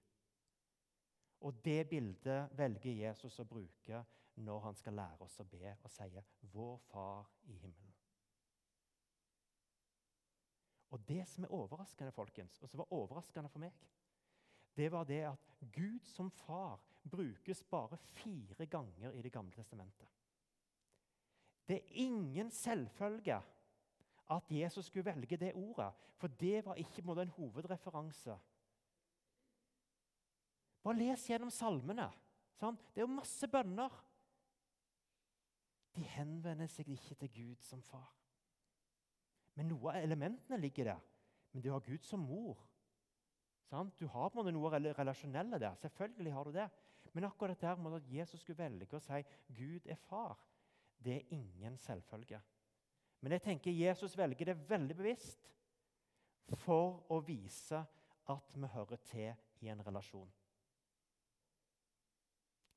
Og 1.40 1.60
det 1.64 1.88
bildet 1.88 2.50
velger 2.56 2.98
Jesus 3.06 3.38
å 3.40 3.48
bruke 3.48 4.04
når 4.40 4.60
han 4.66 4.76
skal 4.76 4.96
lære 4.96 5.24
oss 5.24 5.40
å 5.40 5.48
be 5.48 5.72
og 5.72 5.90
sier 5.90 6.24
'Vår 6.52 6.76
Far 6.90 7.30
i 7.44 7.56
himmelen'. 7.56 7.96
Og 10.90 11.08
Det 11.08 11.28
som 11.28 11.44
er 11.44 11.52
overraskende, 11.52 12.12
folkens, 12.12 12.62
og 12.62 12.68
som 12.68 12.78
var 12.78 12.92
overraskende 12.92 13.48
for 13.48 13.58
meg, 13.58 13.72
det 14.76 14.92
var 14.92 15.04
det 15.04 15.22
at 15.24 15.50
Gud 15.72 16.00
som 16.04 16.30
far 16.30 16.80
brukes 17.10 17.64
bare 17.64 17.96
fire 17.96 18.66
ganger 18.66 19.12
i 19.12 19.22
Det 19.22 19.32
gamle 19.32 19.52
testamentet. 19.52 20.08
Det 21.68 21.76
er 21.76 21.92
ingen 21.92 22.50
selvfølge 22.50 23.42
at 24.30 24.52
Jesus 24.52 24.86
skulle 24.86 25.04
velge 25.04 25.36
det 25.36 25.54
ordet. 25.54 25.90
For 26.16 26.28
det 26.40 26.64
var 26.64 26.74
ikke 26.74 27.02
en 27.02 27.28
hovedreferanse. 27.28 28.38
Bare 30.82 30.96
les 30.96 31.26
gjennom 31.26 31.50
salmene. 31.50 32.08
Sant? 32.56 32.80
Det 32.94 33.02
er 33.02 33.08
jo 33.08 33.18
masse 33.18 33.48
bønner. 33.48 33.92
De 35.96 36.02
henvender 36.02 36.68
seg 36.70 36.88
ikke 36.88 37.14
til 37.14 37.32
Gud 37.34 37.62
som 37.64 37.82
far. 37.82 38.12
Men 39.54 39.68
Noe 39.72 39.92
av 39.92 40.04
elementene 40.04 40.60
ligger 40.60 40.92
der. 40.92 41.00
Men 41.52 41.62
du 41.62 41.72
har 41.72 41.82
Gud 41.84 42.04
som 42.06 42.22
mor. 42.22 42.60
Sant? 43.70 43.98
Du 43.98 44.06
har 44.06 44.30
på 44.30 44.44
noe 44.46 44.70
relasjonelle 44.94 45.58
der. 45.58 45.74
Selvfølgelig 45.74 46.32
har 46.32 46.44
du 46.44 46.52
det. 46.54 46.68
Men 47.12 47.26
akkurat 47.26 47.60
der 47.60 47.76
må 47.76 47.92
at 47.96 48.06
Jesus 48.06 48.40
skulle 48.40 48.62
velge 48.62 48.96
å 48.96 49.02
si 49.02 49.20
Gud 49.56 49.86
er 49.90 49.98
far, 49.98 50.38
det 51.02 51.16
er 51.16 51.34
ingen 51.34 51.78
selvfølge. 51.80 52.38
Men 53.20 53.32
jeg 53.32 53.42
tenker 53.42 53.70
Jesus 53.70 54.16
velger 54.18 54.52
det 54.52 54.70
veldig 54.70 54.96
bevisst 54.96 55.50
for 56.62 57.04
å 57.12 57.20
vise 57.24 57.82
at 58.30 58.54
vi 58.54 58.70
hører 58.72 59.02
til 59.10 59.34
i 59.60 59.68
en 59.68 59.82
relasjon. 59.86 60.30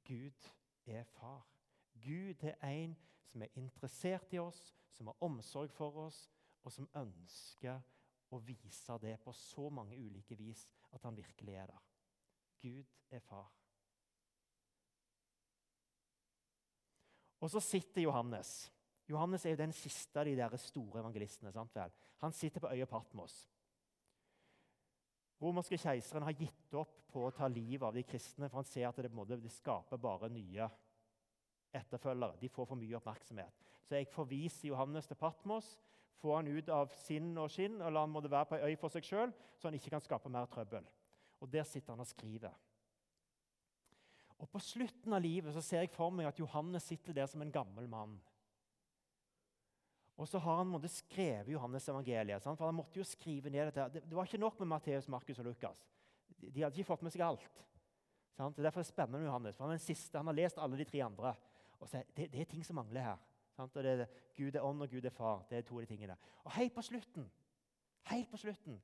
Gud 0.04 0.50
er 0.86 1.04
far. 1.04 1.46
Gud 2.04 2.44
er 2.44 2.58
en 2.68 2.96
som 3.32 3.42
er 3.42 3.56
interessert 3.56 4.34
i 4.34 4.40
oss, 4.40 4.74
som 4.92 5.08
har 5.08 5.24
omsorg 5.24 5.72
for 5.74 6.04
oss, 6.06 6.26
og 6.64 6.72
som 6.72 6.90
ønsker 6.96 7.80
å 8.34 8.40
vise 8.44 8.98
det 9.02 9.16
på 9.24 9.34
så 9.36 9.70
mange 9.70 9.98
ulike 9.98 10.36
vis 10.36 10.68
at 10.94 11.04
han 11.06 11.18
virkelig 11.18 11.56
er 11.56 11.72
der. 11.72 11.84
Gud 12.62 12.86
er 13.12 13.20
far. 13.20 13.50
Og 17.44 17.52
så 17.52 17.60
sitter 17.60 18.06
Johannes. 18.06 18.72
Johannes 19.14 19.46
er 19.46 19.54
jo 19.54 19.62
den 19.62 19.76
siste 19.76 20.20
av 20.20 20.28
de 20.28 20.36
der 20.38 20.56
store 20.58 21.02
evangelistene. 21.04 21.52
sant 21.54 21.76
vel? 21.76 21.92
Han 22.24 22.34
sitter 22.34 22.64
på 22.64 22.72
øya 22.74 22.86
Patmos. 22.90 23.44
Romerske 25.42 25.78
keiseren 25.78 26.24
har 26.24 26.38
gitt 26.40 26.76
opp 26.80 26.96
på 27.12 27.26
å 27.28 27.34
ta 27.36 27.50
livet 27.52 27.86
av 27.86 27.94
de 27.94 28.04
kristne, 28.08 28.48
for 28.50 28.62
han 28.62 28.68
ser 28.70 28.88
at 28.88 29.02
det, 29.04 29.12
måte, 29.12 29.38
det 29.38 29.52
skaper 29.52 30.00
bare 30.02 30.32
nye 30.32 30.70
etterfølgere. 31.74 32.40
De 32.40 32.50
får 32.50 32.70
for 32.70 32.80
mye 32.80 32.98
oppmerksomhet. 32.98 33.64
Så 33.84 33.98
jeg 33.98 34.10
forviser 34.14 34.70
Johannes 34.70 35.10
til 35.10 35.20
Patmos, 35.20 35.74
får 36.22 36.38
han 36.38 36.52
ut 36.56 36.70
av 36.72 36.94
sinn 37.04 37.34
og 37.38 37.52
skinn 37.52 37.82
og 37.82 37.92
lar 37.92 38.06
han 38.06 38.14
måtte 38.14 38.32
være 38.32 38.50
på 38.50 38.60
ei 38.60 38.72
øy 38.72 38.78
for 38.80 38.94
seg 38.94 39.08
sjøl, 39.08 39.34
så 39.60 39.68
han 39.68 39.78
ikke 39.78 39.92
kan 39.92 40.04
skape 40.06 40.32
mer 40.32 40.48
trøbbel. 40.52 40.86
Og 41.44 41.52
Der 41.52 41.68
sitter 41.68 41.92
han 41.92 42.00
og 42.00 42.08
skriver. 42.08 42.54
Og 44.40 44.50
På 44.50 44.60
slutten 44.60 45.14
av 45.14 45.22
livet 45.24 45.54
så 45.56 45.62
ser 45.62 45.84
jeg 45.84 45.92
for 45.92 46.12
meg 46.12 46.30
at 46.30 46.40
Johannes 46.40 46.88
sitter 46.88 47.14
der 47.14 47.28
som 47.28 47.42
en 47.44 47.52
gammel 47.52 47.90
mann. 47.90 48.16
Og 50.18 50.28
så 50.30 50.40
har 50.40 50.60
han 50.60 50.70
måtte 50.70 50.92
skrevet 50.92 51.50
Johannes 51.50 51.88
evangeliet. 51.90 52.44
Sant? 52.44 52.58
for 52.58 52.70
han 52.70 52.78
måtte 52.78 53.00
jo 53.00 53.06
skrive 53.08 53.50
ned 53.50 53.72
dette. 53.72 53.88
Det, 53.96 54.04
det 54.10 54.18
var 54.18 54.30
ikke 54.30 54.42
nok 54.42 54.60
med 54.62 54.70
Matteus, 54.76 55.10
Markus 55.10 55.40
og 55.42 55.46
Lukas. 55.50 55.86
De, 56.38 56.52
de 56.52 56.62
hadde 56.62 56.78
ikke 56.78 56.92
fått 56.92 57.06
med 57.06 57.14
seg 57.14 57.26
alt. 57.26 57.64
Sant? 58.38 58.58
Derfor 58.58 58.82
er 58.82 58.86
det 58.86 58.92
spennende 58.92 59.24
med 59.24 59.28
Johannes. 59.28 59.58
for 59.58 59.66
Han 59.66 59.74
er 59.74 59.82
den 59.82 59.86
siste, 59.88 60.18
han 60.18 60.30
har 60.30 60.38
lest 60.38 60.62
alle 60.62 60.78
de 60.78 60.86
tre 60.90 61.02
andre. 61.06 61.34
Og 61.80 61.90
så, 61.90 62.04
det, 62.16 62.30
det 62.34 62.42
er 62.42 62.52
ting 62.52 62.66
som 62.66 62.78
mangler 62.78 63.10
her. 63.10 63.26
Sant? 63.58 63.76
Og 63.78 63.84
det 63.84 63.96
er 63.96 64.06
Gud 64.38 64.56
er 64.56 64.66
ånd, 64.66 64.86
og 64.86 64.90
Gud 64.90 65.06
er 65.06 65.14
far. 65.14 65.46
Det 65.50 65.58
er 65.58 65.66
to 65.66 65.80
av 65.80 65.86
de 65.86 65.90
tingene. 65.90 66.18
Og 66.44 66.54
helt 66.60 66.74
på 66.76 66.86
slutten, 66.86 67.30
helt 68.12 68.30
på 68.30 68.42
slutten 68.42 68.82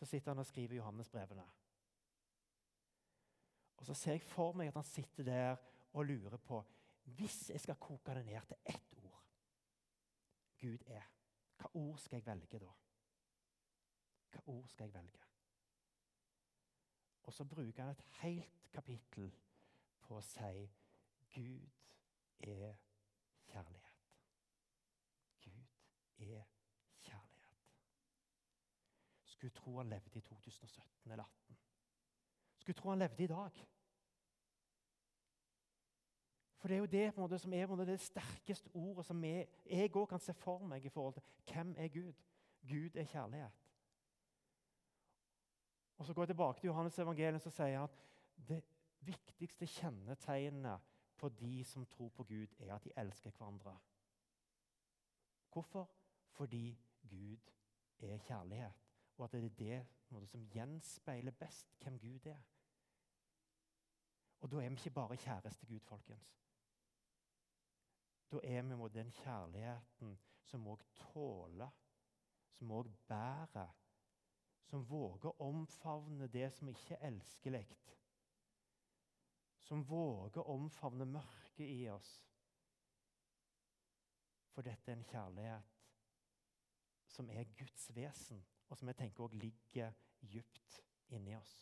så 0.00 0.06
sitter 0.08 0.32
han 0.32 0.40
og 0.40 0.46
skriver 0.48 0.78
Johannes-brevene. 0.78 1.42
Og 3.76 3.86
så 3.86 3.94
ser 3.94 4.16
jeg 4.16 4.24
for 4.24 4.56
meg 4.56 4.70
at 4.70 4.78
han 4.78 4.86
sitter 4.86 5.26
der 5.26 5.58
og 5.92 6.06
lurer 6.08 6.40
på 6.40 6.62
Hvis 7.16 7.50
jeg 7.50 7.60
skal 7.60 7.78
koke 7.80 8.14
det 8.14 8.24
ned 8.24 8.40
til 8.48 8.56
ett 8.64 8.89
Gud 10.60 10.82
er, 10.86 11.02
hva 11.56 11.70
ord 11.74 11.98
skal 11.98 12.16
jeg 12.20 12.26
velge 12.26 12.58
da? 12.58 12.70
Hva 14.30 14.42
ord 14.46 14.68
skal 14.68 14.84
jeg 14.84 14.94
velge? 14.94 15.24
Og 17.22 17.32
så 17.32 17.44
bruker 17.44 17.82
han 17.82 17.90
et 17.90 18.02
helt 18.20 18.70
kapittel 18.72 19.30
på 20.00 20.18
å 20.18 20.24
si 20.24 20.66
Gud 21.34 21.80
er 22.40 22.76
kjærlighet. 23.50 24.06
Gud 25.44 25.64
er 26.18 26.44
kjærlighet. 27.04 27.66
Skulle 29.24 29.54
tro 29.56 29.76
han 29.78 29.92
levde 29.92 30.18
i 30.18 30.20
2017 30.20 31.12
eller 31.12 31.24
2018. 31.24 31.60
Skulle 32.58 32.76
tro 32.76 32.90
han 32.90 32.98
levde 32.98 33.24
i 33.24 33.26
dag. 33.26 33.66
For 36.60 36.68
det 36.68 36.74
er 36.74 36.78
jo 36.78 36.86
det 36.86 37.16
måte, 37.16 37.38
som 37.38 37.52
er 37.52 37.66
måte, 37.66 37.86
det 37.88 38.00
sterkeste 38.00 38.70
ordet 38.76 39.06
som 39.06 39.24
jeg 39.24 39.90
òg 39.96 40.06
kan 40.08 40.20
se 40.20 40.34
for 40.36 40.60
meg 40.68 40.84
i 40.84 40.92
forhold 40.92 41.16
til 41.16 41.22
hvem 41.48 41.72
er 41.78 41.88
Gud. 41.88 42.12
Gud 42.68 42.96
er 43.00 43.04
kjærlighet. 43.04 43.56
Og 45.98 46.06
Så 46.06 46.14
går 46.14 46.22
jeg 46.22 46.28
tilbake 46.28 46.60
til 46.60 46.66
Johannes 46.66 46.98
evangelium 46.98 47.40
og 47.46 47.52
sier 47.52 47.82
at 47.82 47.96
det 48.48 48.62
viktigste 49.00 49.66
kjennetegnet 49.66 50.80
på 51.16 51.28
de 51.28 51.64
som 51.64 51.86
tror 51.86 52.08
på 52.08 52.24
Gud, 52.24 52.46
er 52.58 52.74
at 52.74 52.84
de 52.84 52.92
elsker 52.96 53.30
hverandre. 53.30 53.78
Hvorfor? 55.52 55.90
Fordi 56.30 56.78
Gud 57.10 57.52
er 57.98 58.18
kjærlighet, 58.18 58.72
og 59.16 59.24
at 59.24 59.32
det 59.32 59.44
er 59.44 59.48
det 59.48 59.86
måte, 60.08 60.26
som 60.26 60.48
gjenspeiler 60.48 61.30
best 61.30 61.76
hvem 61.82 61.98
Gud 61.98 62.26
er. 62.26 62.40
Og 64.40 64.50
da 64.52 64.56
er 64.56 64.68
vi 64.68 64.74
ikke 64.74 64.90
bare 64.90 65.16
kjæreste 65.16 65.66
Gud, 65.66 65.80
folkens. 65.80 66.36
Da 68.30 68.38
er 68.42 68.62
vi 68.62 68.76
mot 68.76 68.94
den 68.94 69.10
kjærligheten 69.10 70.18
som 70.46 70.66
òg 70.70 70.82
tåler, 70.94 71.70
som 72.54 72.70
òg 72.70 72.90
bærer, 73.08 73.72
som 74.70 74.84
våger 74.86 75.32
å 75.32 75.48
omfavne 75.50 76.28
det 76.30 76.46
som 76.54 76.68
ikke 76.70 76.94
er 76.94 77.08
elskelig, 77.10 77.64
som 79.66 79.82
våger 79.86 80.42
å 80.42 80.54
omfavne 80.54 81.08
mørket 81.10 81.66
i 81.66 81.88
oss. 81.90 82.12
For 84.54 84.66
dette 84.66 84.92
er 84.92 84.98
en 84.98 85.08
kjærlighet 85.10 85.76
som 87.10 87.30
er 87.30 87.50
Guds 87.58 87.90
vesen, 87.94 88.44
og 88.68 88.78
som 88.78 88.88
jeg 88.88 88.96
tenker 89.02 89.24
også 89.24 89.42
ligger 89.42 89.92
dypt 90.22 90.82
inni 91.10 91.34
oss. 91.34 91.54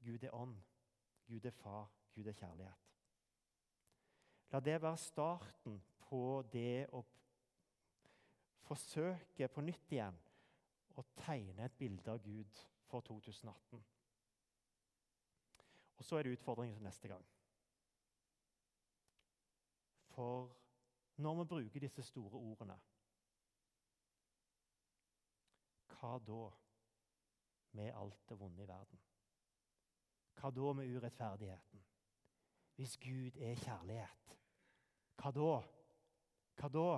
Gud 0.00 0.24
er 0.24 0.34
ånd, 0.34 0.56
Gud 1.28 1.44
er 1.44 1.56
far, 1.60 1.90
Gud 2.14 2.26
er 2.26 2.32
kjærlighet. 2.32 2.89
La 4.50 4.60
det 4.60 4.80
være 4.82 4.98
starten 4.98 5.78
på 6.08 6.42
det 6.52 6.88
å 6.90 7.04
forsøke 8.66 9.48
på 9.48 9.62
nytt 9.62 9.92
igjen 9.94 10.18
å 10.98 11.04
tegne 11.22 11.66
et 11.66 11.76
bilde 11.78 12.10
av 12.10 12.22
Gud 12.24 12.62
for 12.90 13.06
2018. 13.06 13.82
Og 16.00 16.04
så 16.04 16.16
er 16.16 16.26
det 16.26 16.32
utfordringen 16.38 16.76
til 16.76 16.86
neste 16.86 17.08
gang. 17.08 17.26
For 20.10 20.50
når 21.20 21.34
vi 21.38 21.44
bruker 21.44 21.84
disse 21.84 22.02
store 22.02 22.40
ordene, 22.40 22.78
hva 25.94 26.16
da 26.24 26.42
med 27.76 27.92
alt 27.94 28.22
det 28.28 28.38
vonde 28.40 28.64
i 28.64 28.68
verden? 28.68 29.06
Hva 30.40 30.50
da 30.50 30.72
med 30.72 30.96
urettferdigheten? 30.96 31.84
Hvis 32.80 32.96
Gud 32.96 33.36
er 33.36 33.60
kjærlighet, 33.60 34.39
hva 35.20 35.32
da? 35.36 35.50
Hva 36.60 36.72
da? 36.72 36.88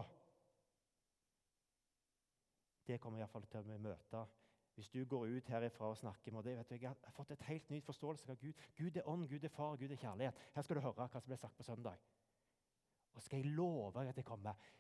Det 2.87 3.01
kommer 3.03 3.23
iallfall 3.23 3.47
til 3.51 3.75
å 3.75 3.83
møte 3.83 4.23
hvis 4.75 4.89
du 4.89 5.05
går 5.05 5.27
ut 5.37 5.49
herifra 5.49 5.91
og 5.93 5.97
snakker 5.97 6.33
med 6.33 6.45
det, 6.45 6.57
vet 6.57 6.71
du, 6.71 6.75
Jeg 6.75 6.89
har 6.89 7.13
fått 7.13 7.31
et 7.31 7.43
helt 7.43 7.71
nytt 7.71 7.85
forståelse 7.85 8.31
av 8.31 8.39
Gud. 8.41 8.53
Gud 8.77 8.97
er 8.97 9.09
ånd, 9.09 9.29
Gud 9.29 9.45
er 9.45 9.49
far, 9.49 9.77
Gud 9.77 9.91
er 9.91 9.97
kjærlighet. 9.97 10.39
Her 10.55 10.63
skal 10.63 10.77
du 10.77 10.81
høre 10.81 10.97
hva 10.97 11.09
som 11.09 11.27
ble 11.27 11.37
sagt 11.37 11.57
på 11.57 11.63
søndag. 11.63 11.99
Og 13.13 13.23
skal 13.23 13.43
jeg 13.43 13.53
love 13.53 13.93
deg 13.99 14.09
at 14.09 14.17
det 14.17 14.25
kommer 14.25 14.71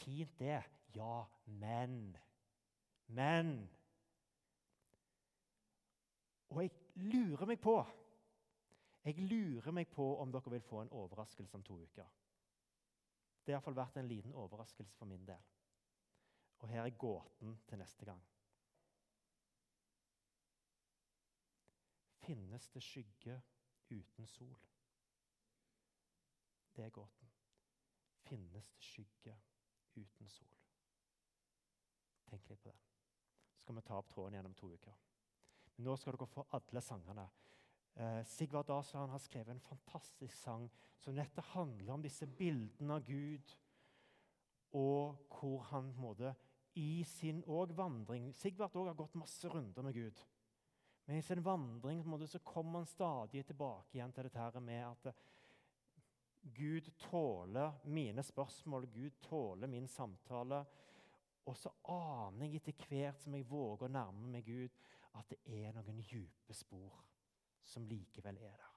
Fint, 0.00 0.38
det. 0.38 0.62
Ja, 0.94 1.24
men 1.46 2.16
Men 3.06 3.70
Og 6.48 6.62
jeg 6.62 6.70
lurer 6.94 7.46
meg 7.46 7.60
på 7.60 7.86
Jeg 9.04 9.18
lurer 9.18 9.70
meg 9.70 9.88
på 9.88 10.16
om 10.22 10.32
dere 10.32 10.50
vil 10.50 10.62
få 10.62 10.80
en 10.80 10.92
overraskelse 10.92 11.54
om 11.54 11.62
to 11.62 11.82
uker. 11.82 12.06
Det 13.44 13.52
har 13.52 13.58
iallfall 13.58 13.78
vært 13.78 13.96
en 13.96 14.08
liten 14.08 14.34
overraskelse 14.36 14.96
for 14.98 15.08
min 15.10 15.24
del. 15.26 15.42
Og 16.60 16.68
her 16.68 16.84
er 16.84 16.96
gåten 16.98 17.56
til 17.68 17.80
neste 17.80 18.04
gang. 18.04 18.20
Finnes 22.20 22.68
det 22.68 22.82
skygge 22.84 23.40
uten 23.90 24.26
sol? 24.26 24.58
Det 26.76 26.84
er 26.84 26.90
gåten. 26.94 27.30
Finnes 28.28 28.68
det 28.68 28.84
skygge 28.84 29.34
uten 29.96 30.28
sol? 30.28 30.56
Tenk 32.30 32.48
litt 32.48 32.62
på 32.62 32.70
det. 32.70 32.78
Så 33.50 33.64
skal 33.64 33.76
vi 33.80 33.82
ta 33.82 33.96
opp 33.98 34.10
tråden 34.12 34.36
gjennom 34.36 34.54
to 34.54 34.68
uker. 34.70 35.00
Men 35.76 35.88
nå 35.88 35.96
skal 35.96 36.14
dere 36.14 36.28
få 36.30 36.44
alle 36.54 36.82
sangene. 36.84 37.24
Eh, 37.94 38.24
Sigvard 38.24 38.66
Dasan 38.66 39.10
har 39.10 39.18
skrevet 39.18 39.54
en 39.54 39.60
fantastisk 39.60 40.36
sang 40.36 40.68
som 41.00 41.14
nettopp 41.16 41.52
handler 41.54 41.94
om 41.94 42.04
disse 42.04 42.26
bildene 42.26 42.96
av 42.96 43.04
Gud, 43.04 43.56
og 44.76 45.18
hvor 45.34 45.64
han 45.72 45.90
måte, 45.98 46.34
i 46.78 47.02
sin 47.04 47.42
vandring 47.46 48.30
Sigvard 48.34 48.76
har 48.76 48.94
gått 48.94 49.18
masse 49.18 49.48
runder 49.48 49.82
med 49.82 49.94
Gud. 49.94 50.20
Men 51.04 51.16
i 51.18 51.22
sin 51.22 51.42
vandring 51.42 52.04
måte, 52.06 52.28
så 52.30 52.38
kommer 52.38 52.78
han 52.78 52.86
stadig 52.86 53.42
tilbake 53.46 53.98
igjen 53.98 54.12
til 54.14 54.28
dette 54.28 54.62
med 54.62 54.84
at 54.86 55.10
eh, 55.10 55.20
Gud 56.42 56.86
tåler 57.10 57.82
mine 57.84 58.22
spørsmål, 58.22 58.86
Gud 58.86 59.18
tåler 59.20 59.68
min 59.68 59.88
samtale. 59.88 60.64
Og 61.44 61.56
så 61.56 61.72
aner 61.90 62.46
jeg 62.46 62.60
etter 62.60 62.86
hvert 62.86 63.20
som 63.20 63.34
jeg 63.34 63.48
våger 63.50 63.88
å 63.88 63.92
nærme 63.92 64.30
meg 64.30 64.46
Gud, 64.46 64.76
at 65.18 65.28
det 65.28 65.40
er 65.58 65.74
noen 65.74 66.04
dype 66.06 66.54
spor 66.54 67.09
som 67.64 67.86
likevel 67.86 68.36
er 68.36 68.56
der. 68.56 68.69